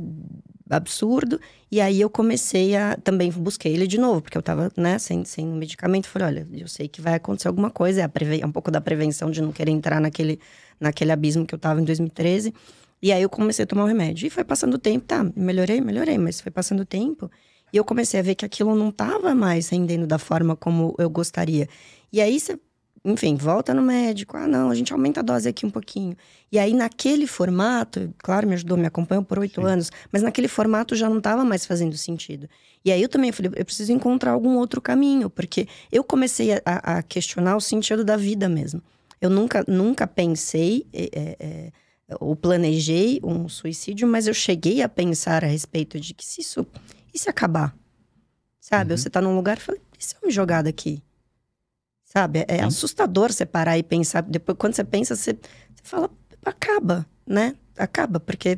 [0.70, 1.40] absurdo.
[1.72, 2.98] E aí eu comecei a.
[2.98, 6.08] Também busquei ele de novo, porque eu tava, né, sem, sem medicamento.
[6.08, 8.02] Falei, olha, eu sei que vai acontecer alguma coisa.
[8.02, 8.10] É, a
[8.42, 10.40] é um pouco da prevenção de não querer entrar naquele,
[10.80, 12.54] naquele abismo que eu tava em 2013.
[13.02, 14.28] E aí eu comecei a tomar o remédio.
[14.28, 17.30] E foi passando o tempo, tá, melhorei, melhorei, mas foi passando o tempo.
[17.72, 21.10] E eu comecei a ver que aquilo não tava mais rendendo da forma como eu
[21.10, 21.68] gostaria.
[22.12, 22.58] E aí você
[23.08, 24.36] enfim, volta no médico.
[24.36, 26.16] Ah, não, a gente aumenta a dose aqui um pouquinho.
[26.52, 30.94] E aí, naquele formato, claro, me ajudou, me acompanhou por oito anos, mas naquele formato
[30.94, 32.50] já não estava mais fazendo sentido.
[32.84, 36.62] E aí eu também falei, eu preciso encontrar algum outro caminho, porque eu comecei a,
[36.66, 38.82] a questionar o sentido da vida mesmo.
[39.22, 41.72] Eu nunca, nunca pensei é, é,
[42.20, 46.68] ou planejei um suicídio, mas eu cheguei a pensar a respeito de que se isso.
[47.14, 47.76] E se acabar?
[48.60, 48.92] Sabe?
[48.92, 48.98] Uhum.
[48.98, 51.02] Você tá num lugar e fala, e se eu me jogar daqui?
[52.08, 52.46] Sabe?
[52.48, 52.64] É Sim.
[52.64, 54.22] assustador você parar e pensar.
[54.22, 56.10] Depois, quando você pensa, você, você fala,
[56.46, 57.54] acaba, né?
[57.78, 58.58] Acaba, porque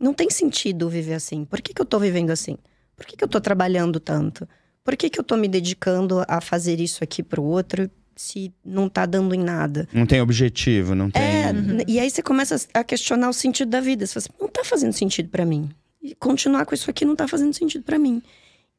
[0.00, 1.44] não tem sentido viver assim.
[1.44, 2.58] Por que, que eu tô vivendo assim?
[2.96, 4.46] Por que, que eu tô trabalhando tanto?
[4.82, 8.88] Por que, que eu tô me dedicando a fazer isso aqui pro outro se não
[8.88, 9.88] tá dando em nada?
[9.92, 11.22] Não tem objetivo, não tem.
[11.22, 11.78] É, uhum.
[11.86, 14.04] e aí você começa a questionar o sentido da vida.
[14.04, 15.70] Você fala assim, não tá fazendo sentido para mim.
[16.02, 18.20] E continuar com isso aqui não tá fazendo sentido para mim.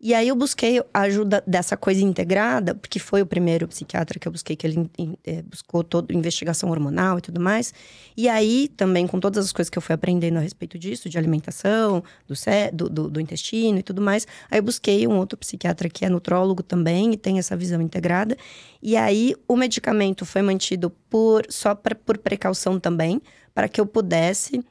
[0.04, 4.28] E aí eu busquei a ajuda dessa coisa integrada, porque foi o primeiro psiquiatra que
[4.28, 4.90] eu busquei, que ele
[5.24, 7.72] é, buscou toda investigação hormonal e tudo mais.
[8.18, 11.20] E aí, também, com todas as coisas que eu fui aprendendo a respeito disso, de
[11.20, 12.34] alimentação, do,
[12.74, 16.10] do, do, do intestino e tudo mais, aí eu busquei um outro psiquiatra que é
[16.10, 18.36] nutrólogo também e tem essa visão integrada.
[18.82, 23.22] E aí o medicamento foi mantido por só pra, por precaução também,
[23.54, 24.66] para que eu pudesse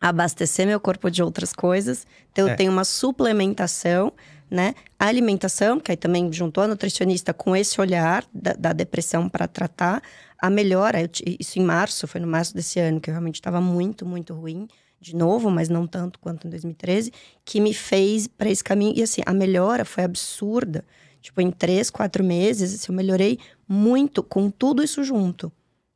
[0.00, 2.06] abastecer meu corpo de outras coisas.
[2.30, 2.52] Então, é.
[2.52, 4.12] eu tenho uma suplementação
[4.50, 4.74] né?
[4.98, 9.46] A alimentação, que aí também juntou a nutricionista com esse olhar da, da depressão para
[9.46, 10.02] tratar,
[10.38, 11.08] a melhora,
[11.38, 14.66] isso em março, foi no março desse ano, que eu realmente estava muito, muito ruim,
[15.00, 17.12] de novo, mas não tanto quanto em 2013,
[17.44, 18.94] que me fez para esse caminho.
[18.96, 20.84] E assim, a melhora foi absurda.
[21.22, 25.52] Tipo, em três, quatro meses, assim, eu melhorei muito com tudo isso junto,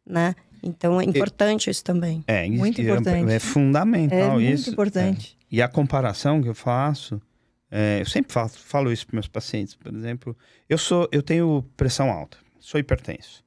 [0.06, 0.34] né?
[0.62, 2.22] Então é importante isso também.
[2.26, 3.30] É, muito importante.
[3.30, 4.64] É, é fundamental é isso.
[4.64, 5.36] Muito importante.
[5.40, 5.44] É.
[5.56, 7.20] E a comparação que eu faço
[7.76, 11.60] é, eu sempre falo, falo isso para meus pacientes, por exemplo, eu sou, eu tenho
[11.76, 13.42] pressão alta, sou hipertenso.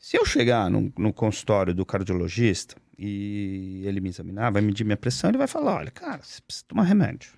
[0.00, 4.96] Se eu chegar no, no consultório do cardiologista e ele me examinar, vai medir minha
[4.96, 7.30] pressão, ele vai falar, olha, cara, você precisa tomar remédio,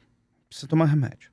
[0.49, 1.31] precisa tomar remédio.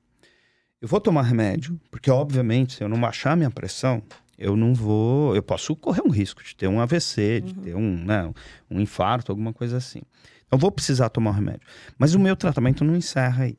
[0.82, 4.04] Eu vou tomar remédio, porque obviamente se eu não baixar minha pressão,
[4.38, 7.64] eu não vou, eu posso correr um risco de ter um AVC, de uhum.
[7.64, 8.34] ter um, né,
[8.70, 10.02] um infarto, alguma coisa assim.
[10.46, 11.66] Então vou precisar tomar o remédio.
[11.98, 13.58] Mas o meu tratamento não encerra aí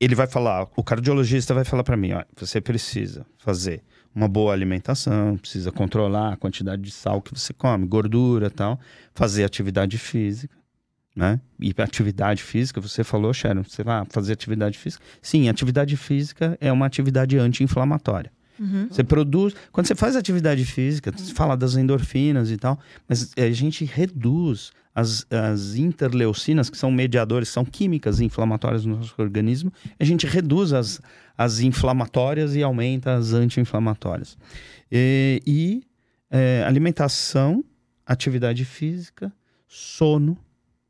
[0.00, 3.82] ele vai falar, o cardiologista vai falar para mim, ó, você precisa fazer
[4.14, 8.80] uma boa alimentação, precisa controlar a quantidade de sal que você come, gordura, tal,
[9.14, 10.56] fazer atividade física,
[11.14, 11.40] né?
[11.60, 15.04] E atividade física, você falou, Sharon, você vai fazer atividade física?
[15.20, 18.30] Sim, atividade física é uma atividade anti-inflamatória.
[18.58, 18.88] Uhum.
[18.90, 19.54] Você produz.
[19.70, 24.72] Quando você faz atividade física, você fala das endorfinas e tal, mas a gente reduz
[24.98, 30.72] as, as interleucinas, que são mediadores, são químicas inflamatórias no nosso organismo, a gente reduz
[30.72, 31.00] as,
[31.36, 34.36] as inflamatórias e aumenta as anti-inflamatórias.
[34.90, 35.82] E, e
[36.28, 37.64] é, alimentação,
[38.04, 39.32] atividade física,
[39.68, 40.36] sono.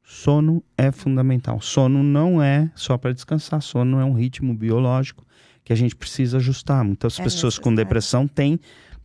[0.03, 1.61] Sono é fundamental.
[1.61, 5.23] Sono não é só para descansar, sono é um ritmo biológico
[5.63, 6.83] que a gente precisa ajustar.
[6.83, 7.63] Muitas é pessoas necessário.
[7.63, 8.59] com depressão têm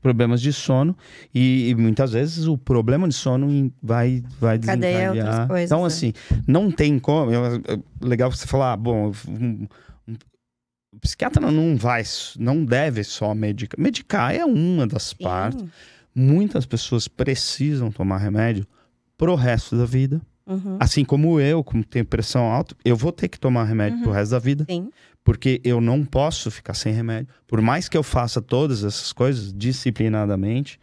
[0.03, 0.95] problemas de sono
[1.33, 5.47] e, e muitas vezes o problema de sono vai vai Cadeia desencadear.
[5.47, 5.87] coisas, então né?
[5.87, 6.13] assim,
[6.45, 7.61] não tem como, eu-
[8.01, 9.67] legal você falar, ah, bom, um-
[10.07, 10.15] um-
[10.93, 12.03] o psiquiatra não vai,
[12.37, 13.79] não deve só medicar.
[13.79, 15.61] Medicar é uma das partes.
[15.61, 15.69] Sim.
[16.13, 18.67] Muitas pessoas precisam tomar remédio
[19.17, 20.21] pro resto da vida.
[20.45, 20.77] Uhum.
[20.79, 24.31] Assim como eu, como tenho pressão alta, eu vou ter que tomar remédio pro resto
[24.31, 24.89] da vida, Sim.
[25.23, 27.33] porque eu não posso ficar sem remédio.
[27.47, 30.79] Por mais que eu faça todas essas coisas disciplinadamente,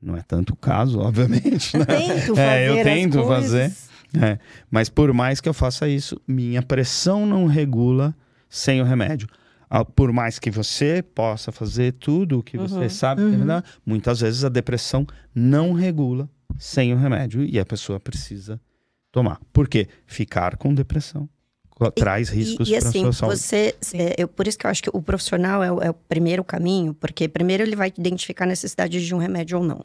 [0.00, 1.84] não é tanto o caso, obviamente, né?
[1.84, 3.88] Tento fazer É, eu as tento coisas.
[4.20, 4.38] É,
[4.70, 8.14] mas por mais que eu faça isso, minha pressão não regula
[8.48, 9.26] sem o remédio.
[9.70, 12.88] Ah, Por mais que você possa fazer tudo o que você Uhum.
[12.90, 13.44] sabe, Uhum.
[13.44, 13.62] né?
[13.86, 18.60] muitas vezes a depressão não regula sem o remédio e a pessoa precisa
[19.12, 19.38] tomar.
[19.52, 19.86] Por quê?
[20.06, 21.28] Ficar com depressão
[21.96, 23.38] traz riscos E, e para assim, sua saúde.
[23.38, 23.74] você.
[23.94, 26.44] é, eu, por isso que eu acho que o profissional é, o- é o primeiro
[26.44, 29.84] caminho, porque primeiro ele vai identificar a necessidade de um remédio ou não.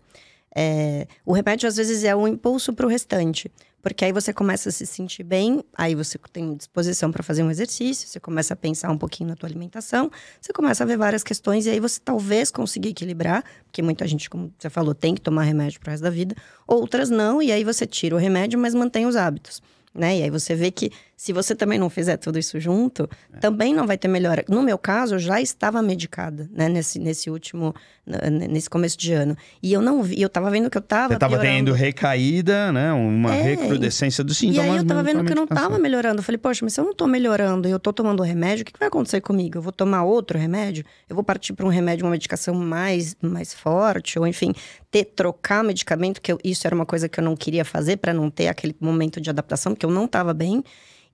[0.55, 3.51] É, o remédio, às vezes, é um impulso para o restante.
[3.81, 7.49] Porque aí você começa a se sentir bem, aí você tem disposição para fazer um
[7.49, 11.23] exercício, você começa a pensar um pouquinho na tua alimentação, você começa a ver várias
[11.23, 15.21] questões e aí você talvez consiga equilibrar, porque muita gente, como você falou, tem que
[15.21, 16.35] tomar remédio pro resto da vida,
[16.67, 19.61] outras não, e aí você tira o remédio, mas mantém os hábitos.
[19.93, 20.19] Né?
[20.19, 23.39] E aí você vê que se você também não fizer tudo isso junto, É.
[23.39, 24.45] também não vai ter melhora.
[24.47, 26.69] No meu caso, eu já estava medicada, né?
[26.69, 27.73] Nesse, nesse último,
[28.49, 29.35] nesse começo de ano.
[29.61, 32.93] E eu não vi, eu tava vendo que eu tava Você estava tendo recaída, né?
[32.93, 34.69] Uma É, recrudescência dos E sintomas.
[34.71, 35.69] aí eu tava mas vendo que eu não medicação.
[35.69, 36.19] tava melhorando.
[36.19, 38.65] Eu falei, poxa, mas se eu não tô melhorando e eu tô tomando remédio, o
[38.65, 39.57] que, que vai acontecer comigo?
[39.57, 40.85] Eu vou tomar outro remédio?
[41.09, 44.19] Eu vou partir para um remédio, uma medicação mais, mais forte?
[44.19, 44.53] Ou enfim,
[44.91, 48.13] ter, trocar medicamento, que eu- isso era uma coisa que eu não queria fazer para
[48.13, 50.63] não ter aquele momento de adaptação, porque eu não tava bem.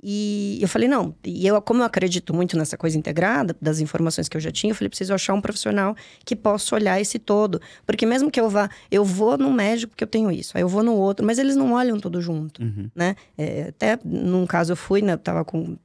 [0.05, 4.27] E eu falei, não, e eu, como eu acredito muito nessa coisa integrada, das informações
[4.27, 7.61] que eu já tinha, eu falei, preciso achar um profissional que possa olhar esse todo.
[7.85, 10.67] Porque mesmo que eu vá, eu vou no médico porque eu tenho isso, aí eu
[10.67, 12.89] vou no outro, mas eles não olham tudo junto Uhum.
[12.93, 13.15] né?
[13.37, 15.13] É, até num caso eu fui, né?
[15.13, 15.77] Eu tava com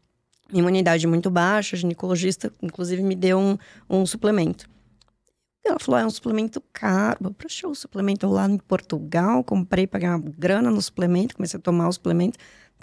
[0.53, 3.57] imunidade muito baixa, a ginecologista, inclusive, me deu um,
[3.89, 4.69] um suplemento.
[5.65, 7.19] Ela falou, ah, é um suplemento caro.
[7.23, 11.63] Eu achei o suplemento lá em Portugal, comprei, paguei uma grana no suplemento, comecei a
[11.63, 12.39] tomar o suplemento.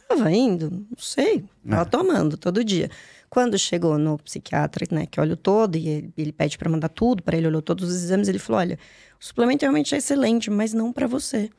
[0.07, 1.85] Tava indo, não sei, tava É.
[1.85, 2.89] tomando todo dia.
[3.29, 6.89] Quando chegou no psiquiatra, né, que olha o todo, e ele, ele pede para mandar
[6.89, 8.79] tudo, para ele olhou todos os exames, ele falou: olha,
[9.19, 11.49] o suplemento realmente é excelente, mas não para você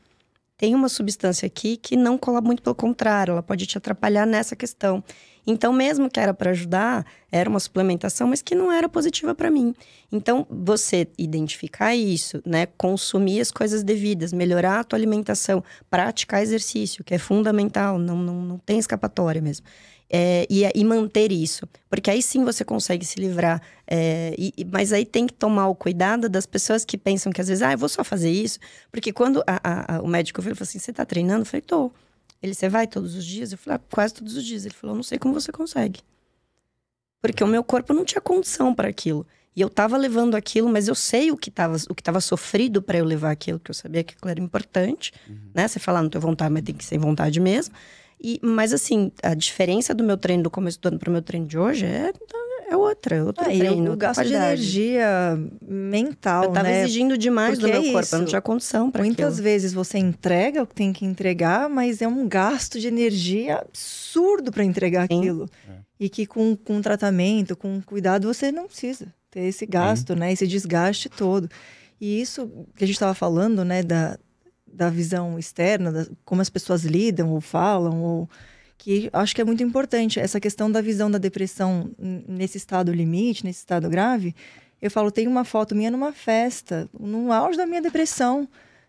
[0.59, 4.57] tem uma substância aqui que não colabora muito pelo contrário, ela pode te atrapalhar nessa
[4.57, 5.03] questão.
[5.47, 9.51] Então, mesmo que era para ajudar, era uma suplementação, mas que não era positiva para
[9.51, 9.75] mim.
[10.11, 17.05] Então, você identificar isso, né, consumir as coisas devidas, melhorar a tua alimentação, praticar exercício,
[17.05, 19.65] que é fundamental, não, não, não tem escapatória mesmo.
[20.09, 23.61] É, e, e manter isso, porque aí sim você consegue se livrar.
[23.89, 27.49] é, e- mas aí tem que tomar o cuidado das pessoas que pensam que às
[27.49, 28.59] vezes, ah, eu vou só fazer isso,
[28.91, 31.43] porque quando a- a- a- o médico veio e falou assim: você tá treinando?
[31.43, 31.91] Eu falei: tô.
[32.43, 33.53] Ele, você vai todos os dias?
[33.53, 34.65] Eu falei: ah, quase todos os dias.
[34.65, 36.01] Ele falou: não sei como você consegue.
[37.21, 39.27] Porque o meu corpo não tinha condição para aquilo.
[39.55, 42.83] E eu tava levando aquilo, mas eu sei o que tava, o que tava sofrido
[42.83, 45.15] para eu levar aquilo, que eu sabia que aquilo era importante,
[45.55, 45.67] né?
[45.67, 47.75] Você falar, não tenho vontade, mas tem que ser vontade mesmo.
[48.21, 51.47] E, mas assim, a diferença do meu treino do começo do ano pro meu treino
[51.47, 52.13] de hoje é,
[52.69, 53.91] é outra, é outro Ah, treino.
[53.91, 55.07] outra gasto de energia
[55.63, 56.83] mental, Eu tava né?
[56.83, 59.43] exigindo demais do Porque meu é corpo, eu não tinha condição para Muitas aquilo.
[59.45, 64.51] vezes você entrega o que tem que entregar, mas é um gasto de energia absurdo
[64.51, 65.19] para entregar Sim.
[65.19, 65.49] aquilo.
[65.99, 70.33] E que com, com tratamento, com cuidado, você não precisa ter esse gasto, né?
[70.33, 71.49] Esse desgaste todo.
[72.01, 73.83] E isso que a gente estava falando, né?
[73.83, 74.19] Da,
[74.71, 78.29] da visão externa, da, como as pessoas lidam ou falam, ou
[78.79, 83.45] que acho que é muito importante essa questão da visão da depressão nesse estado limite,
[83.45, 84.35] nesse estado grave.
[84.81, 88.47] Eu falo, tem uma foto minha numa festa, no auge da minha depressão.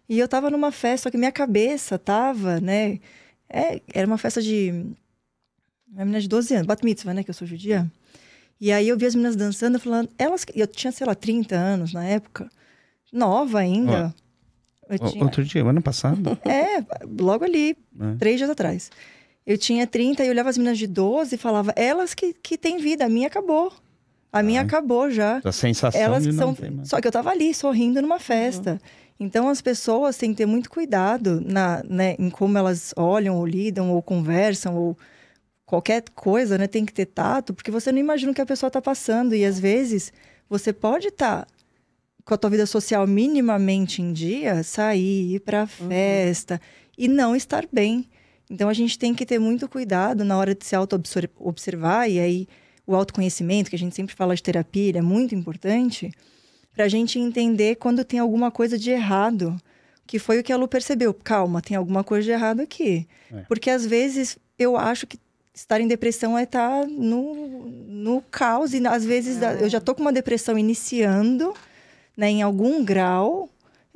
[0.09, 2.99] E eu tava numa festa, só que minha cabeça tava, né?
[3.49, 4.85] É, era uma festa de.
[5.91, 7.23] Uma menina de 12 anos, bat mitzvah, né?
[7.23, 7.89] Que eu sou judia.
[8.59, 10.09] E aí eu vi as meninas dançando, falando.
[10.17, 12.49] Elas, eu tinha, sei lá, 30 anos na época.
[13.11, 14.13] Nova ainda.
[14.89, 16.37] Eu O- tinha, Outro dia, ano passado.
[16.45, 16.83] é,
[17.21, 18.15] logo ali, né?
[18.19, 18.89] três dias atrás.
[19.47, 22.77] Eu tinha 30 e olhava as meninas de 12 e falava, elas que, que têm
[22.79, 23.71] vida, a minha acabou.
[24.31, 24.63] A minha Ah.
[24.65, 25.41] acabou já.
[25.41, 26.71] A sensação Elas de que não são.
[26.75, 26.89] mais.
[26.89, 28.79] Só que eu tava ali, sorrindo numa festa.
[29.17, 33.45] Então as pessoas têm que ter muito cuidado na, né, em como elas olham, ou
[33.45, 34.97] lidam, ou conversam, ou
[35.65, 36.67] qualquer coisa, né?
[36.67, 39.33] Tem que ter tato, porque você não imagina o que a pessoa tá passando.
[39.33, 40.11] E às vezes
[40.49, 41.47] você pode estar
[42.25, 46.59] com a tua vida social minimamente em dia, sair, ir pra festa
[46.97, 48.05] e não estar bem.
[48.49, 52.47] Então a gente tem que ter muito cuidado na hora de se auto-observar, e aí
[52.85, 56.11] o autoconhecimento, que a gente sempre fala de terapia, ele é muito importante.
[56.73, 59.57] para a gente entender quando tem alguma coisa de errado,
[60.05, 61.11] que foi o que a Lu percebeu.
[61.11, 63.07] Calma, tem alguma coisa de errado aqui.
[63.33, 63.41] É.
[63.47, 65.19] Porque às vezes eu acho que
[65.55, 69.57] estar em depressão é estar no, no caos, e às vezes É.
[69.63, 71.51] eu já tô com uma depressão iniciando,
[72.15, 73.49] né, em algum grau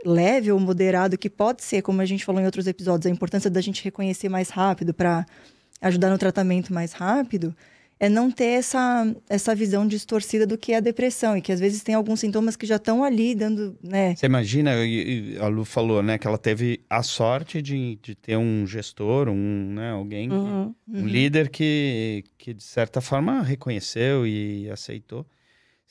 [0.06, 3.50] leve ou moderado, que pode ser, como a gente falou em outros episódios, a importância
[3.50, 5.26] da gente reconhecer mais rápido para
[5.82, 7.56] ajudar no tratamento mais rápido,
[8.00, 11.60] é não ter essa, essa visão distorcida do que é a depressão e que às
[11.60, 14.16] vezes tem alguns sintomas que já estão ali dando, né?
[14.16, 14.72] Você imagina,
[15.40, 19.74] a Lu falou, né, que ela teve a sorte de, de ter um gestor, um,
[19.74, 20.74] né, alguém, Uhum.
[20.88, 25.24] um líder que, que de certa forma reconheceu e aceitou.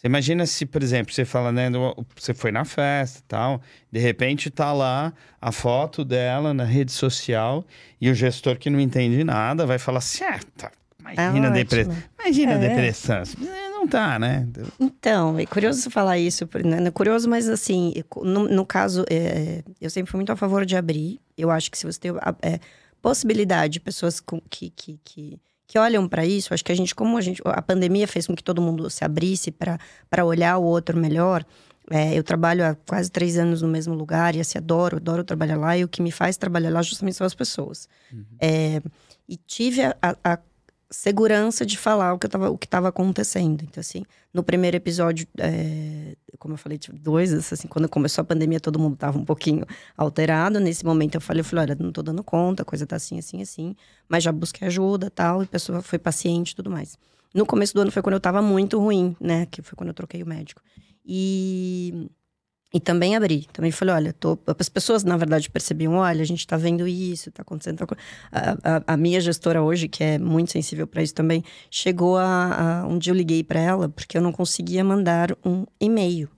[0.01, 1.69] Você imagina se, por exemplo, você fala, né,
[2.17, 3.61] você foi na festa e tal,
[3.93, 7.63] de repente tá lá a foto dela na rede social
[8.01, 11.53] e o gestor que não entende nada vai falar assim, ah, tá, imagina a ótimo.
[11.53, 11.97] depressão.
[12.19, 12.69] Imagina a É.
[12.69, 13.23] depressão.
[13.47, 14.47] É, Não tá, né?
[14.79, 16.87] Então, é curioso você falar isso, né?
[16.87, 20.77] É curioso, mas assim, no, no caso, é, eu sempre fui muito a favor de
[20.77, 21.21] abrir.
[21.37, 22.59] Eu acho que se você tem a é,
[23.03, 25.39] possibilidade de pessoas com- que, que, que,
[25.71, 28.35] que olham para isso, acho que a gente, como a gente, a pandemia fez com
[28.35, 31.45] que todo mundo se abrisse para olhar o outro melhor.
[31.89, 35.57] É, eu trabalho há quase três anos no mesmo lugar e assim, adoro, adoro trabalhar
[35.57, 35.79] lá.
[35.79, 37.89] E o que me faz trabalhar lá justamente são as pessoas.
[38.41, 38.83] É,
[39.29, 40.39] e tive a- a
[40.90, 43.62] segurança de falar o que estava o que estava acontecendo.
[43.62, 48.24] Então, assim, no primeiro episódio, é, como eu falei, tive dois, assim, quando começou a
[48.24, 49.64] pandemia, todo mundo estava um pouquinho
[49.96, 50.59] alterado.
[50.59, 53.18] Nesse momento eu falei, eu falei, olha, não tô dando conta, a coisa tá assim,
[53.18, 53.76] assim, assim.
[54.09, 56.98] Mas já busquei ajuda tal, e a pessoa foi paciente e tudo mais.
[57.33, 59.46] No começo do ano foi quando eu tava muito ruim, né?
[59.46, 60.61] Que foi quando eu troquei o médico.
[61.07, 62.11] E,
[62.73, 63.47] e também abri.
[63.53, 64.39] Também falei, olha, tô...
[64.59, 68.03] as pessoas, na verdade, percebiam, olha, a gente tá vendo isso, tá acontecendo tal coisa.
[68.31, 72.83] A, a- a minha gestora hoje, que é muito sensível para isso também, chegou a,
[72.83, 76.29] a- Um dia eu liguei para ela porque eu não conseguia mandar um e-mail.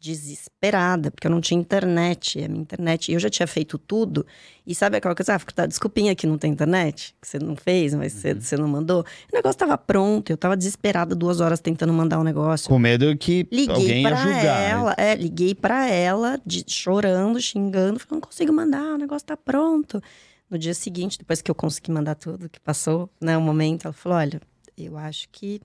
[0.00, 2.42] Desesperada, porque eu não tinha internet.
[2.42, 3.12] A minha internet.
[3.12, 4.24] Eu já tinha feito tudo.
[4.66, 5.34] E sabe aquela coisa?
[5.34, 8.68] Ah, tá, desculpinha que não tem internet, que você não fez, mas você, você não
[8.68, 9.00] mandou.
[9.32, 12.68] O negócio tava pronto, eu tava desesperada duas horas tentando mandar o negócio.
[12.68, 14.42] Com medo que Liguei alguém ia pra julgar.
[14.42, 14.68] né?
[14.70, 19.36] ela, é, liguei pra ela, de- chorando, xingando, falando, não consigo mandar, o negócio tá
[19.36, 20.02] pronto.
[20.48, 23.92] No dia seguinte, depois que eu consegui mandar tudo, que passou, né, o momento, ela
[23.92, 24.40] falou, olha,
[24.76, 25.60] eu acho que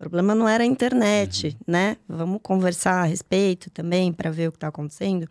[0.00, 1.72] o problema não era a internet, Uhum.
[1.74, 1.96] né?
[2.08, 5.28] Vamos conversar a respeito também para ver o que tá acontecendo.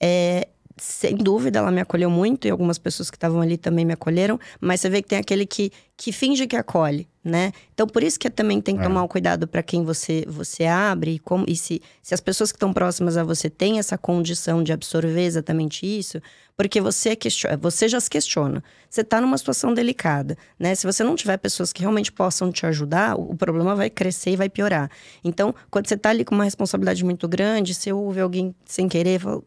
[0.00, 0.48] É,
[0.80, 4.38] sem dúvida, ela me acolheu muito e algumas pessoas que estavam ali também me acolheram,
[4.60, 7.52] mas você vê que tem aquele que, que finge que acolhe, né?
[7.74, 8.84] Então, por isso que também tem que É.
[8.84, 12.50] tomar um cuidado para quem você, você abre e, como, e se, se as pessoas
[12.52, 16.20] que estão próximas a você têm essa condição de absorver exatamente isso,
[16.56, 18.62] porque você, question- você já se questiona.
[18.90, 20.74] Você está numa situação delicada, né?
[20.74, 24.30] Se você não tiver pessoas que realmente possam te ajudar, o o problema vai crescer
[24.30, 24.90] e vai piorar.
[25.22, 29.20] Então, quando você está ali com uma responsabilidade muito grande, se ouve alguém sem querer,
[29.20, 29.42] fala,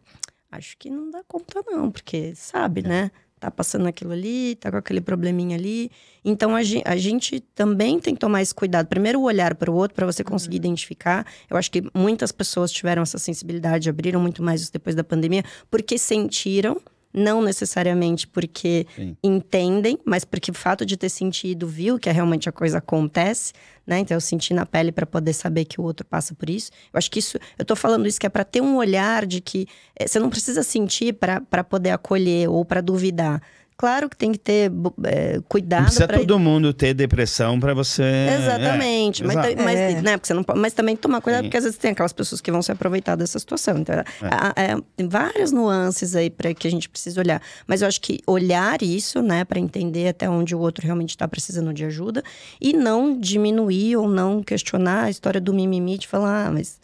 [0.51, 3.09] acho que não dá conta não, porque sabe, né?
[3.39, 5.89] Tá passando aquilo ali, tá com aquele probleminha ali.
[6.23, 8.85] Então a gen- a gente, também tem que tomar esse cuidado.
[8.85, 11.25] Primeiro o olhar para o outro para você conseguir identificar.
[11.49, 15.43] Eu acho que muitas pessoas tiveram essa sensibilidade, abriram muito mais isso depois da pandemia,
[15.71, 16.79] porque sentiram,
[17.13, 19.15] não necessariamente porque Sim.
[19.23, 23.53] entendem, mas porque o fato de ter sentido, viu que realmente a coisa acontece,
[23.85, 23.99] né?
[23.99, 26.71] Então eu senti na pele para poder saber que o outro passa por isso.
[26.93, 29.41] Eu acho que isso, eu tô falando isso que é para ter um olhar de
[29.41, 33.41] que eh, você não precisa sentir para poder acolher ou para duvidar.
[33.81, 37.59] Claro que tem que ter bo- eh, Não cuidado precisa para todo mundo ter depressão
[37.59, 38.03] pra você.
[38.39, 39.63] Exatamente, É, mas, exato.
[39.63, 40.01] mas, É.
[40.03, 41.47] né, porque você não, pode- mas também tomar cuidado, Sim.
[41.47, 43.79] porque às vezes tem aquelas pessoas que vão se aproveitar dessa situação.
[43.79, 47.41] Então, a- a- tem várias nuances aí para que a gente precisa olhar.
[47.65, 51.27] Mas eu acho que olhar isso, né, para entender até onde o outro realmente está
[51.27, 52.21] precisando de ajuda
[52.61, 56.79] e não diminuir ou não questionar a história do mimimi de falar, ah, mas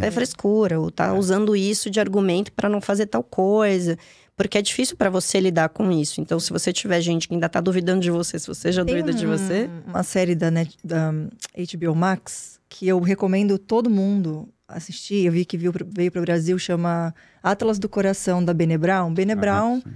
[0.00, 3.96] é frescura, ou tá usando isso de argumento para não fazer tal coisa.
[4.36, 6.20] Porque é difícil para você lidar com isso.
[6.20, 8.94] Então, se você tiver gente que ainda tá duvidando de você, se você já Tem
[8.94, 11.10] duvida de um- você, Uma série da, Net, da
[11.56, 15.24] HBO Max que eu recomendo todo mundo assistir.
[15.24, 19.14] Eu vi que veio para o Brasil, chama Atlas do Coração, da Bene Brown.
[19.14, 19.92] Bene Ah, Brown sim.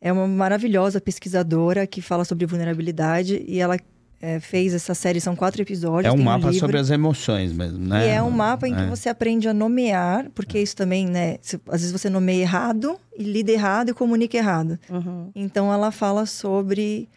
[0.00, 3.76] é uma maravilhosa pesquisadora que fala sobre vulnerabilidade e ela
[4.20, 6.12] é, fez essa série, são quatro episódios.
[6.12, 6.58] É um mapa livro.
[6.58, 8.06] sobre as emoções mesmo, né?
[8.06, 8.86] E é um mapa em que É.
[8.86, 11.36] você aprende a nomear, porque isso também, né?
[11.40, 14.78] se- às vezes você nomeia errado, e lida errado e comunica errado.
[14.90, 15.30] Uhum.
[15.34, 17.08] Então ela fala sobre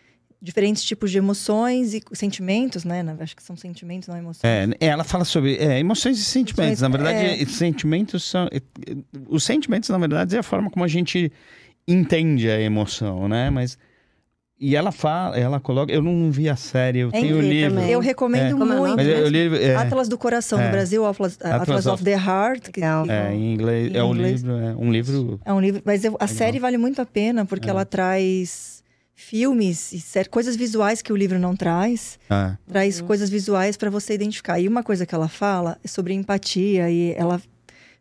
[0.43, 3.03] diferentes tipos de emoções e sentimentos, né?
[3.03, 4.43] Na- Acho que são sentimentos, não emoções.
[4.43, 6.81] É, ela fala sobre é, emoções e sentimentos.
[6.81, 7.45] Na verdade, É.
[7.45, 8.47] sentimentos são.
[8.51, 8.95] é, é,
[9.27, 11.31] Os sentimentos, na verdade, é a forma como a gente
[11.87, 13.49] entende a emoção, né?
[13.49, 13.77] Mas.
[14.63, 15.91] E ela fala, ela coloca.
[15.91, 17.75] Eu não vi a série, eu Eu tenho o livro.
[17.75, 17.89] também.
[17.91, 18.95] Eu recomendo é muito.
[18.95, 19.57] Mas eu, eu li.
[19.63, 20.65] É, Atlas do Coração É.
[20.65, 22.69] no Brasil, Atlas, Atlas of- of the Heart.
[22.69, 23.05] que- Legal.
[23.09, 23.91] é, em inglês.
[23.91, 24.41] Em é um inglês.
[24.43, 24.57] livro.
[24.59, 25.39] É um livro.
[25.43, 27.71] É um livro, mas eu- a série vale muito a pena porque É.
[27.71, 28.83] ela traz
[29.15, 32.19] filmes e coisas visuais que o livro não traz,
[32.67, 33.07] traz Uhum.
[33.07, 34.59] coisas visuais para você identificar.
[34.59, 37.41] E uma coisa que ela fala é sobre empatia e ela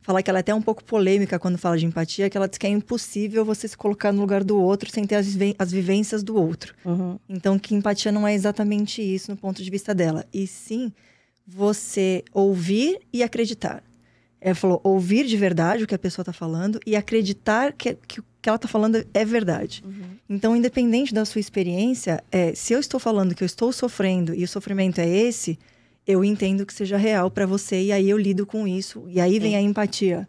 [0.03, 2.59] fala que ela é até um pouco polêmica quando fala de empatia, que ela diz
[2.59, 5.27] que é impossível você se colocar no lugar do outro sem ter as,
[5.59, 6.75] as vivências do outro.
[6.85, 7.19] Uhum.
[7.29, 10.25] Então, que empatia não é exatamente isso no ponto de vista dela.
[10.33, 10.93] E sim,
[11.47, 13.83] você ouvir e acreditar.
[14.41, 18.21] Ela falou ouvir de verdade o que a pessoa está falando e acreditar que, que
[18.21, 19.85] o que ela está falando é verdade.
[20.29, 24.43] Então, independente da sua experiência, é, se eu estou falando que eu estou sofrendo e
[24.43, 25.59] o sofrimento é esse,
[26.11, 29.05] eu entendo que seja real para você e aí eu lido com isso.
[29.09, 29.57] E aí vem Sim.
[29.57, 30.29] a empatia.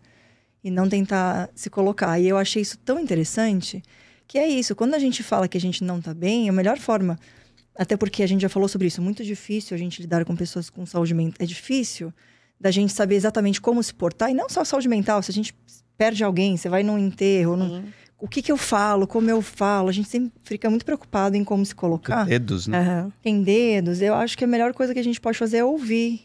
[0.63, 2.19] E não tentar se colocar.
[2.19, 3.81] E eu achei isso tão interessante
[4.27, 4.75] que é isso.
[4.75, 7.19] Quando a gente fala que a gente não tá bem, a melhor forma,
[7.75, 10.35] até porque a gente já falou sobre isso, é muito difícil a gente lidar com
[10.35, 11.37] pessoas com saúde mental.
[11.39, 12.13] É difícil
[12.59, 14.29] da gente saber exatamente como se portar.
[14.29, 15.53] E não só saúde mental, se a gente
[15.97, 17.83] perde alguém, você vai num enterro, num...
[18.21, 21.43] O que que eu falo, como eu falo, a gente sempre fica muito preocupado em
[21.43, 22.77] como se colocar dedos, né?
[22.79, 23.11] Aham.
[23.21, 26.21] tem dedos, eu acho que a melhor coisa que a gente pode fazer é ouvir.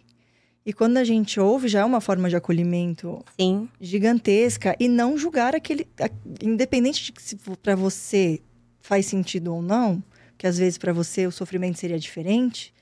[0.64, 3.68] E quando a gente ouve, já é uma forma de acolhimento Sim.
[3.80, 5.86] gigantesca e não julgar aquele.
[6.00, 6.10] a-
[6.42, 8.40] Independente de se para você
[8.80, 10.02] faz sentido ou não,
[10.36, 12.74] que às vezes para você o sofrimento seria diferente,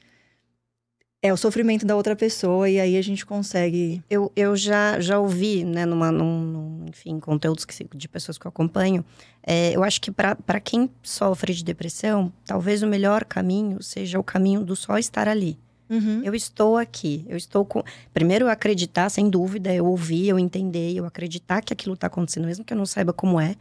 [1.25, 4.05] é o sofrimento da outra pessoa e aí a gente consegue.
[4.11, 8.47] Eu, eu já, já ouvi, né, numa, num, num, enfim, conteúdos que, de pessoas que
[8.47, 9.03] eu acompanho.
[9.43, 14.23] é, eu acho que para quem sofre de depressão, talvez o melhor caminho seja o
[14.23, 15.59] caminho do só estar ali.
[15.89, 16.21] Uhum.
[16.23, 17.83] Eu estou aqui, eu estou com.
[18.13, 22.45] Primeiro, eu acreditar, sem dúvida, eu ouvir, eu entender, eu acreditar que aquilo está acontecendo,
[22.45, 23.57] mesmo que eu não saiba como é,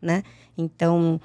[0.00, 0.22] né?
[0.56, 1.20] Então.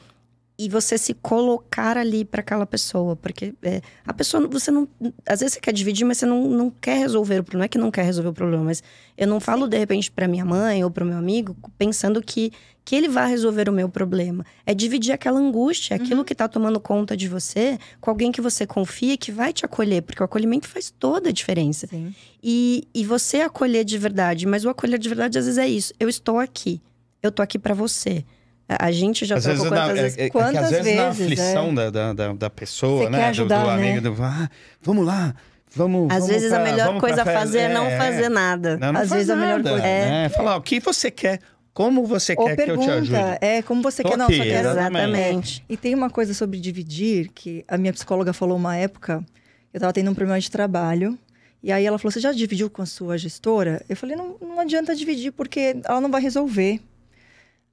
[0.56, 4.88] E você se colocar ali para aquela pessoa, porque é, a pessoa, você não.
[5.28, 7.62] Às vezes você quer dividir, mas você não, não quer resolver o problema.
[7.62, 8.84] Não é que não quer resolver o problema, mas
[9.18, 12.52] eu não falo de repente para minha mãe ou para o meu amigo pensando que,
[12.86, 14.46] que ele vai resolver o meu problema.
[14.64, 18.68] É dividir aquela angústia, aquilo que tá tomando conta de você, com alguém que você
[18.68, 21.88] confia e que vai te acolher, porque o acolhimento faz toda a diferença.
[21.88, 22.14] Sim.
[22.44, 25.94] E, e você acolher de verdade, mas o acolher de verdade às vezes é isso.
[26.00, 26.80] Eu estou aqui.
[27.24, 28.24] Eu tô aqui para você.
[28.68, 30.18] A, gente já Às trocou vezes, na, quantas é, vezes.
[30.18, 31.24] é- é que Quantas às vezes na vezes, é.
[31.26, 33.18] aflição da, da, da, da pessoa, Você né?
[33.18, 33.74] quer do- ajudar, do, né?
[33.92, 34.50] amigo, do, ah,
[34.82, 35.36] vamos lá,
[35.76, 36.08] vamos.
[36.10, 38.78] Às vamos vezes pra- a melhor coisa a fazer é não É, fazer nada.
[38.78, 40.30] Não, não Às faz vezes a melhor nada, coisa- né?
[40.30, 41.40] Falar, o que você quer?
[41.74, 43.12] Como você Ou quer que eu te ajude?
[43.12, 44.18] pergunta, é como você Tô quer.
[44.18, 45.10] Não, aqui, só quero exatamente.
[45.18, 45.66] Exatamente.
[45.68, 49.24] E tem uma coisa sobre dividir, que a minha psicóloga falou uma época,
[49.74, 51.18] eu tava tendo um problema de trabalho,
[51.64, 53.82] e aí ela falou, você já dividiu com a sua gestora?
[53.90, 56.80] Eu falei, não, não adianta dividir, porque ela não vai resolver.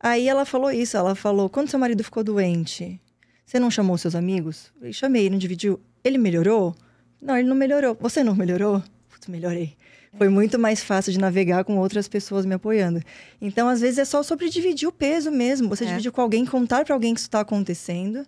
[0.01, 2.99] Aí ela falou isso, ela falou, quando seu marido ficou doente,
[3.45, 4.73] você não chamou seus amigos?
[4.81, 5.79] Eu chamei, não dividiu.
[6.03, 6.75] Ele melhorou?
[7.21, 7.97] Não, ele não melhorou.
[8.01, 8.83] Você não melhorou?
[9.11, 9.77] Putz, melhorei.
[10.17, 13.01] Foi muito mais fácil de navegar com outras pessoas me apoiando.
[13.41, 15.69] Então, às vezes, é só sobre dividir o peso mesmo.
[15.69, 15.89] Você É.
[15.89, 18.27] dividir com alguém, contar para alguém que isso está acontecendo.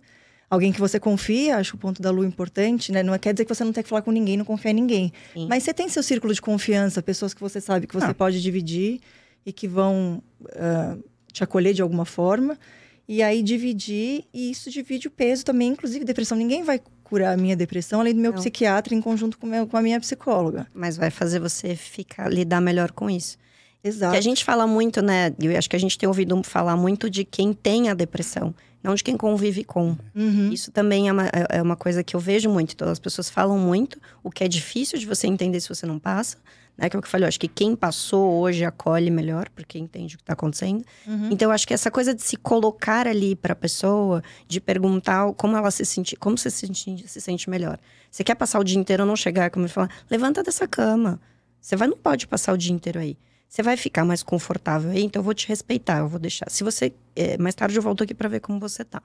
[0.49, 3.01] Alguém que você confia, acho que o ponto da Lu é importante, né?
[3.01, 5.11] Não quer dizer que você não tem que falar com ninguém, não confia em ninguém.
[5.33, 5.47] Sim.
[5.49, 8.13] Mas você tem seu círculo de confiança, pessoas que você sabe que você Ah.
[8.13, 8.99] pode dividir
[9.45, 10.21] e que vão
[10.55, 10.95] ah,
[11.33, 12.57] te acolher de alguma forma.
[13.05, 16.37] E aí dividir, e isso divide o peso também, inclusive depressão.
[16.37, 18.39] Ninguém vai curar a minha depressão além do meu Não.
[18.39, 20.67] psiquiatra em conjunto com, meu- com a minha psicóloga.
[20.73, 23.37] Mas vai fazer você ficar, lidar melhor com isso.
[23.83, 24.13] Exato.
[24.13, 25.33] Que a gente fala muito, né?
[25.37, 28.95] Eu acho que a gente tem ouvido falar muito de quem tem a depressão, não
[28.95, 29.97] de quem convive com.
[30.15, 30.49] Uhum.
[30.53, 32.71] Isso também é uma, é uma coisa que eu vejo muito.
[32.73, 35.99] Então, as pessoas falam muito, o que é difícil de você entender se você não
[35.99, 36.37] passa.
[36.77, 36.89] Né?
[36.89, 39.77] Que é o que eu falei, eu acho que quem passou hoje acolhe melhor, porque
[39.77, 40.83] entende o que está acontecendo.
[41.07, 41.29] Uhum.
[41.31, 45.31] Então, eu acho que essa coisa de se colocar ali para a pessoa, de perguntar
[45.33, 47.79] como ela se sente, como você se sente, se sente melhor.
[48.09, 51.19] Você quer passar o dia inteiro ou não chegar, como ele fala, levanta dessa cama.
[51.61, 53.17] Você vai, não pode passar o dia inteiro aí.
[53.47, 56.49] Você vai ficar mais confortável aí, então eu vou te respeitar, eu vou deixar.
[56.49, 56.91] Se você.
[57.15, 59.01] é, mais tarde eu volto aqui para ver como você tá.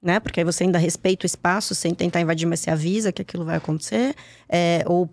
[0.00, 0.18] Né?
[0.20, 3.44] Porque aí você ainda respeita o espaço sem tentar invadir, mas você avisa que aquilo
[3.44, 4.14] vai acontecer.
[4.48, 5.08] é, ou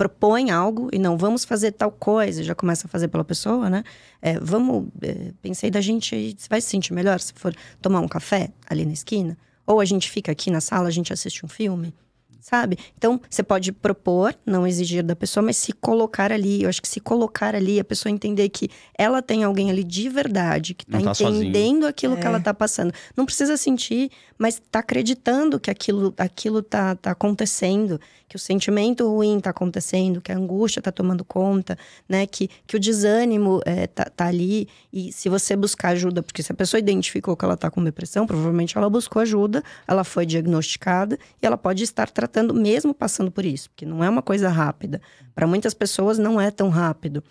[0.00, 3.84] propõe algo e não, vamos fazer tal coisa, já começa a fazer pela pessoa, né?
[4.22, 8.08] É, vamos, é, pensei da gente você vai se sentir melhor se for tomar um
[8.08, 9.36] café ali na esquina?
[9.66, 11.92] Ou a gente fica aqui na sala, a gente assiste um filme?
[12.40, 12.78] Sabe?
[12.96, 16.62] Então, você pode propor, não exigir da pessoa, mas se colocar ali.
[16.62, 20.08] Eu acho que se colocar ali, a pessoa entender que ela tem alguém ali de
[20.08, 22.26] verdade, que tá, tá entendendo aquilo que É.
[22.26, 22.94] ela tá passando.
[23.14, 28.00] Não precisa sentir, mas tá acreditando que aquilo, aquilo tá, tá acontecendo,
[28.30, 31.76] que o sentimento ruim está acontecendo, que a angústia está tomando conta,
[32.08, 32.24] né?
[32.28, 34.68] Que, que o desânimo é, tá, tá ali.
[34.92, 38.28] E se você buscar ajuda, porque se a pessoa identificou que ela está com depressão,
[38.28, 43.44] provavelmente ela buscou ajuda, ela foi diagnosticada e ela pode estar tratando mesmo passando por
[43.44, 45.02] isso, porque não é uma coisa rápida.
[45.34, 47.24] Para muitas pessoas não é tão rápido.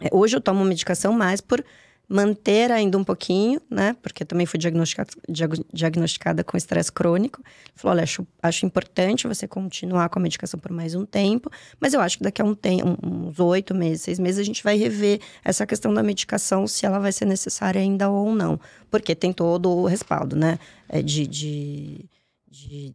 [0.00, 1.64] É, hoje eu tomo medicação mais por
[2.08, 3.94] manter ainda um pouquinho, né?
[4.00, 5.10] Porque também fui diagnosticada,
[5.72, 7.42] diagnosticada com estresse crônico.
[7.74, 11.92] Falou, olha, acho, acho importante você continuar com a medicação por mais um tempo, mas
[11.92, 14.78] eu acho que daqui a um tempo, uns oito meses, seis meses, a gente vai
[14.78, 18.58] rever essa questão da medicação, se ela vai ser necessária ainda ou não.
[18.90, 20.58] Porque tem todo o respaldo, né?
[20.88, 22.06] É de, de,
[22.50, 22.94] de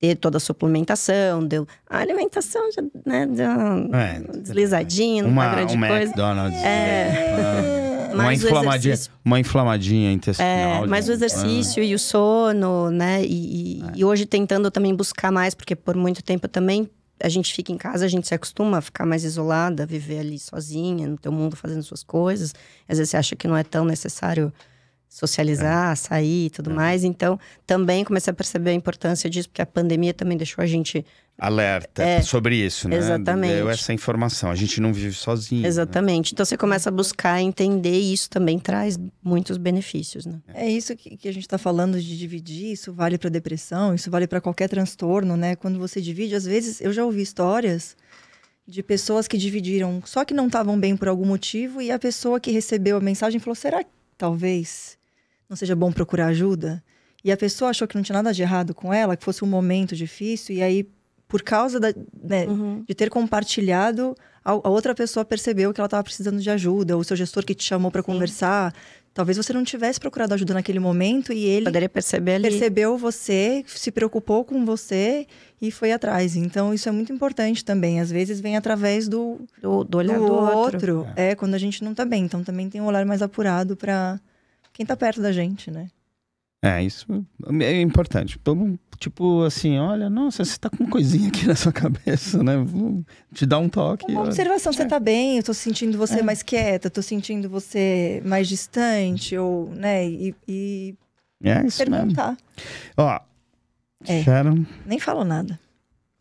[0.00, 5.54] ter toda a suplementação, deu a alimentação já, né, deu uma é, deslizadinha, uma, uma
[5.54, 6.04] grande um coisa.
[6.04, 7.91] McDonald's, é.
[8.14, 8.94] Uma, inflamadinha,
[9.24, 10.84] uma inflamadinha intestinal.
[10.84, 11.86] É, mas o exercício ah.
[11.86, 13.24] e o sono, né?
[13.24, 13.92] E, e, é.
[13.96, 16.88] e, hoje tentando também buscar mais, porque por muito tempo também
[17.22, 20.38] a gente fica em casa, a gente se acostuma a ficar mais isolada, viver ali
[20.38, 22.54] sozinha, no teu mundo fazendo suas coisas.
[22.88, 24.52] Às vezes você acha que não é tão necessário
[25.12, 25.94] socializar, é.
[25.94, 26.72] sair e tudo é.
[26.72, 27.04] mais.
[27.04, 31.04] Então, também comecei a perceber a importância disso, porque a pandemia também deixou a gente
[31.38, 32.96] alerta é, sobre isso, né?
[32.96, 33.54] Exatamente.
[33.54, 34.50] Deu essa informação.
[34.50, 35.62] A gente não vive sozinho.
[35.62, 35.68] Né?
[35.68, 36.32] Exatamente.
[36.32, 36.34] Né?
[36.34, 40.40] Então você começa a buscar entender e isso também traz muitos benefícios, né?
[40.54, 42.72] É isso que, que a gente está falando de dividir.
[42.72, 45.56] Isso vale para depressão, isso vale para qualquer transtorno, né?
[45.56, 47.96] Quando você divide, às vezes eu já ouvi histórias
[48.66, 52.40] de pessoas que dividiram, só que não estavam bem por algum motivo e a pessoa
[52.40, 55.01] que recebeu a mensagem falou: será que talvez
[55.48, 56.82] não seja bom procurar ajuda?
[57.24, 59.48] E a pessoa achou que não tinha nada de errado com ela, que fosse um
[59.48, 60.88] momento difícil, e aí
[61.32, 62.84] por causa da, né, uhum.
[62.86, 64.14] de ter compartilhado,
[64.44, 67.42] a, a, outra pessoa percebeu que ela estava precisando de ajuda, ou o seu gestor
[67.42, 68.74] que te chamou para conversar.
[69.14, 72.50] Talvez você não tivesse procurado ajuda naquele momento e ele poderia perceber ali.
[72.50, 75.26] percebeu você, se preocupou com você
[75.60, 76.36] e foi atrás.
[76.36, 77.98] Então isso é muito importante também.
[77.98, 80.96] Às vezes vem através do do, do olhar do, do outro.
[80.98, 81.06] outro.
[81.16, 81.30] É.
[81.30, 81.34] é.
[81.34, 82.24] quando a gente não está bem.
[82.24, 84.18] Então também tem um olhar mais apurado para
[84.72, 85.88] quem está perto da gente, né?
[86.64, 87.06] É, isso
[87.60, 88.38] é importante.
[88.98, 92.56] Tipo assim, olha, nossa, você tá com uma coisinha aqui na sua cabeça, né?
[92.56, 93.04] Vou
[93.34, 94.06] te dar um toque.
[94.08, 94.76] Uma observação, é.
[94.76, 96.22] você tá bem, eu tô sentindo você é.
[96.22, 100.08] mais quieta, tô sentindo você mais distante, ou, né?
[100.08, 100.94] E, e
[101.42, 102.28] é isso perguntar.
[102.28, 102.38] Mesmo.
[102.96, 103.20] Ó,
[104.06, 104.64] é, Sharon...
[104.86, 105.58] Nem falo nada.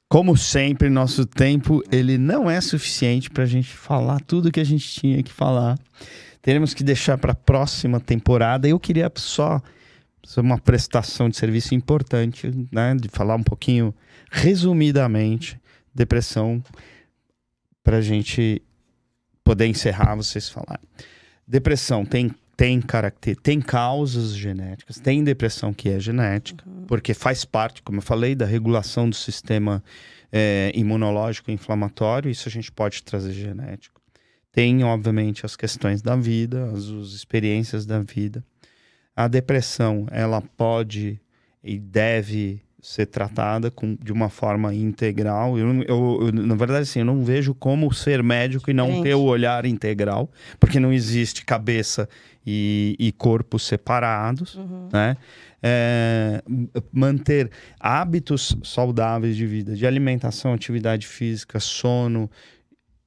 [0.10, 4.86] Como sempre, nosso tempo, ele não é suficiente pra gente falar tudo que a gente
[4.86, 5.80] tinha que falar.
[6.42, 8.68] Teremos que deixar pra próxima temporada.
[8.68, 9.62] Eu queria só
[10.38, 12.96] uma prestação de serviço importante, né?
[12.96, 13.94] De falar um pouquinho,
[14.32, 15.60] resumidamente,
[15.94, 16.64] depressão,
[17.84, 18.62] para a gente
[19.44, 20.88] poder encerrar, vocês falarem.
[21.48, 26.86] Depressão tem tem caracter, tem causas genéticas, tem depressão que é genética, uhum.
[26.86, 29.84] porque faz parte, como eu falei, da regulação do sistema
[30.32, 33.91] é, imunológico e inflamatório, isso a gente pode trazer genético.
[34.52, 38.44] Tem, obviamente, as questões da vida, as, as experiências da vida.
[39.16, 41.20] A depressão, ela pode
[41.64, 45.58] e deve ser tratada com, de uma forma integral.
[45.58, 49.04] Eu, eu, eu, na verdade, assim, eu não vejo como ser médico e não Gente.
[49.04, 50.30] ter o olhar integral,
[50.60, 52.10] porque não existe cabeça
[52.46, 54.90] e, e corpo separados, uhum.
[54.92, 55.16] né?
[55.64, 56.42] É,
[56.92, 62.28] manter hábitos saudáveis de vida, de alimentação, atividade física, sono,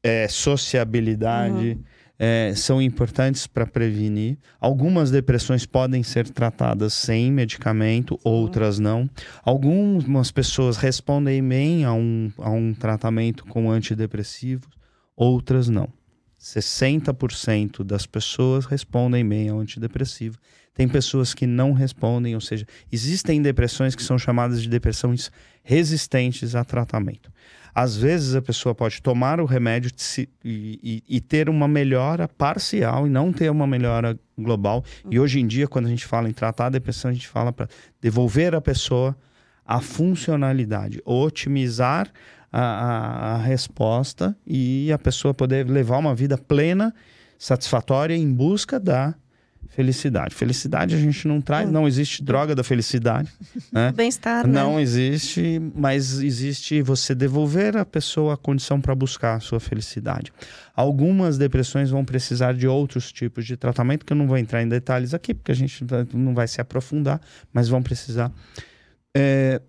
[0.05, 1.70] é, sociabilidade.
[1.70, 4.38] Uhum é, são importantes para prevenir.
[4.61, 9.09] Algumas depressões podem ser tratadas sem medicamento, outras não.
[9.42, 14.68] Algumas pessoas respondem bem a um, a um tratamento com antidepressivos,
[15.16, 15.88] outras não.
[16.40, 20.38] 60% das pessoas respondem bem ao antidepressivo.
[20.74, 25.30] Tem pessoas que não respondem, ou seja, existem depressões que são chamadas de depressões
[25.62, 27.32] resistentes a tratamento.
[27.75, 33.07] Às vezes a pessoa pode tomar o remédio e, e, e, ter uma melhora parcial
[33.07, 34.85] e não ter uma melhora global.
[35.05, 35.12] Uhum.
[35.12, 37.53] E hoje em dia, quando a gente fala em tratar a depressão, a gente fala
[37.53, 37.68] para
[38.01, 39.16] devolver a pessoa
[39.66, 42.12] a funcionalidade, otimizar
[42.53, 46.95] a, a, a resposta e a pessoa poder levar uma vida plena,
[47.39, 49.14] satisfatória em busca da
[49.68, 50.34] felicidade.
[50.34, 53.30] Felicidade a gente não traz, não existe droga da felicidade.
[53.72, 53.92] Né?
[53.96, 54.46] Bem-estar.
[54.46, 54.82] Não né?
[54.82, 60.32] existe, mas existe você devolver à pessoa a condição para buscar a sua felicidade.
[60.74, 64.68] Algumas depressões vão precisar de outros tipos de tratamento, que eu não vou entrar em
[64.68, 67.20] detalhes aqui, porque a gente não vai se aprofundar,
[67.52, 68.32] mas vão precisar.
[69.16, 69.60] É,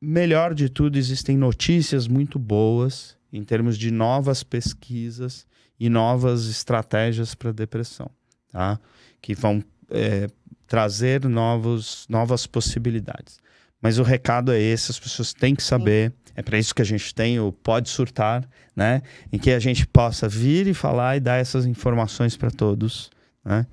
[0.00, 5.46] melhor de tudo, existem notícias muito boas em termos de novas pesquisas
[5.78, 8.10] e novas estratégias para depressão.
[8.56, 8.80] Tá?
[9.20, 10.28] que vão é,
[10.66, 13.38] trazer novos, novas possibilidades.
[13.82, 16.10] Mas o recado é esse, as pessoas têm que saber.
[16.34, 19.02] É para isso que a gente tem o Pode Surtar, né?
[19.30, 23.10] Em que a gente possa vir e falar e dar essas informações para todos,
[23.44, 23.66] né?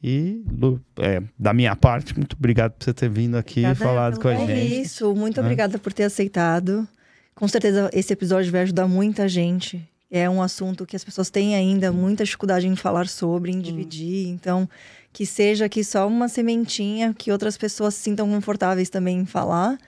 [0.00, 4.20] E, Lu, é, da minha parte, muito obrigado por você ter vindo aqui e falado
[4.20, 4.80] com a É gente.
[4.82, 5.46] isso, muito né?
[5.46, 6.86] obrigada por ter aceitado.
[7.34, 9.84] Com certeza esse episódio vai ajudar muita gente.
[10.10, 14.28] É um assunto que as pessoas têm ainda muita dificuldade em falar sobre, em dividir.
[14.28, 14.68] Então,
[15.12, 19.78] que seja aqui só uma sementinha que outras pessoas se sintam confortáveis também em falar.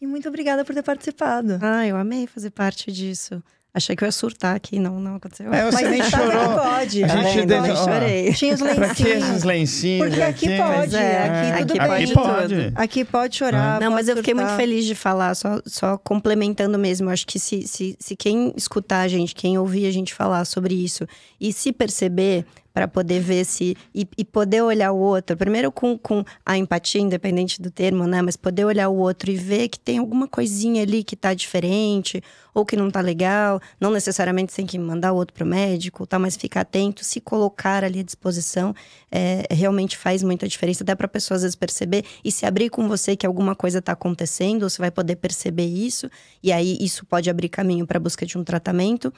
[0.00, 1.58] E muito obrigada por ter participado.
[1.60, 3.42] Ah, eu amei fazer parte disso.
[3.76, 5.52] Achei que eu ia surtar aqui, não, não aconteceu.
[5.52, 6.48] É, você nem sabe chorou.
[6.48, 7.04] que pode.
[7.04, 8.32] A Tá gente Eu ó, chorei.
[8.32, 9.44] Tinha os Pra que esses lencinhos.
[9.44, 10.56] lencinhos Porque aqui aqui?
[10.56, 12.04] pode, é, aqui tudo aqui bem.
[12.04, 12.72] Aqui pode.
[12.74, 13.78] Aqui pode chorar.
[13.78, 17.10] Não, mas eu fiquei muito feliz de falar, só, só complementando mesmo.
[17.10, 20.74] Acho que se, se, se quem escutar a gente, quem ouvir a gente falar sobre
[20.74, 21.06] isso
[21.38, 22.46] e se perceber
[22.76, 23.74] para poder ver se.
[23.94, 28.20] E, e poder olhar o outro, primeiro com, com a empatia, independente do termo, né?
[28.20, 32.22] Mas poder olhar o outro e ver que tem alguma coisinha ali que tá diferente
[32.52, 33.62] ou que não tá legal.
[33.80, 36.18] Não necessariamente tem que mandar o outro pro médico, tá?
[36.18, 38.74] Mas ficar atento, se colocar ali à disposição,
[39.10, 40.84] é, realmente faz muita diferença.
[40.84, 43.92] Até pra pessoa às vezes perceber e se abrir com você que alguma coisa tá
[43.92, 46.10] acontecendo, você vai poder perceber isso.
[46.42, 49.10] E aí isso pode abrir caminho para busca de um tratamento.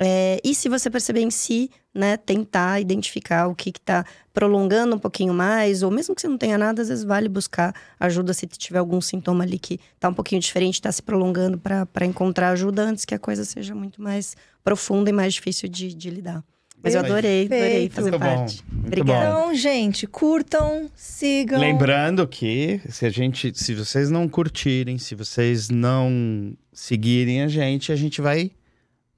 [0.00, 4.98] É, e se você perceber em si, né, tentar identificar o que está prolongando um
[4.98, 8.46] pouquinho mais, ou mesmo que você não tenha nada, às vezes vale buscar ajuda se
[8.46, 12.82] tiver algum sintoma ali que tá um pouquinho diferente, está se prolongando para encontrar ajuda
[12.82, 14.34] antes que a coisa seja muito mais
[14.64, 16.42] profunda e mais difícil de, de lidar.
[16.82, 18.64] Mas eu adorei, adorei fazer Muito bom, parte.
[18.72, 19.24] muito Obrigada.
[19.24, 21.60] Então, gente, curtam, sigam.
[21.60, 27.92] Lembrando que se a gente, se vocês não curtirem, se vocês não seguirem a gente,
[27.92, 28.50] a gente vai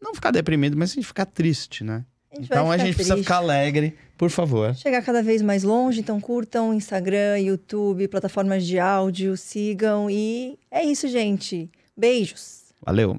[0.05, 2.05] não ficar deprimido, mas a gente ficar triste, né?
[2.31, 3.27] A então a gente precisa triste.
[3.27, 4.75] ficar alegre, por favor.
[4.75, 10.85] Chegar cada vez mais longe, então curtam Instagram, YouTube, plataformas de áudio, sigam e é
[10.85, 11.71] isso, gente.
[11.97, 12.65] Beijos.
[12.85, 13.19] Valeu.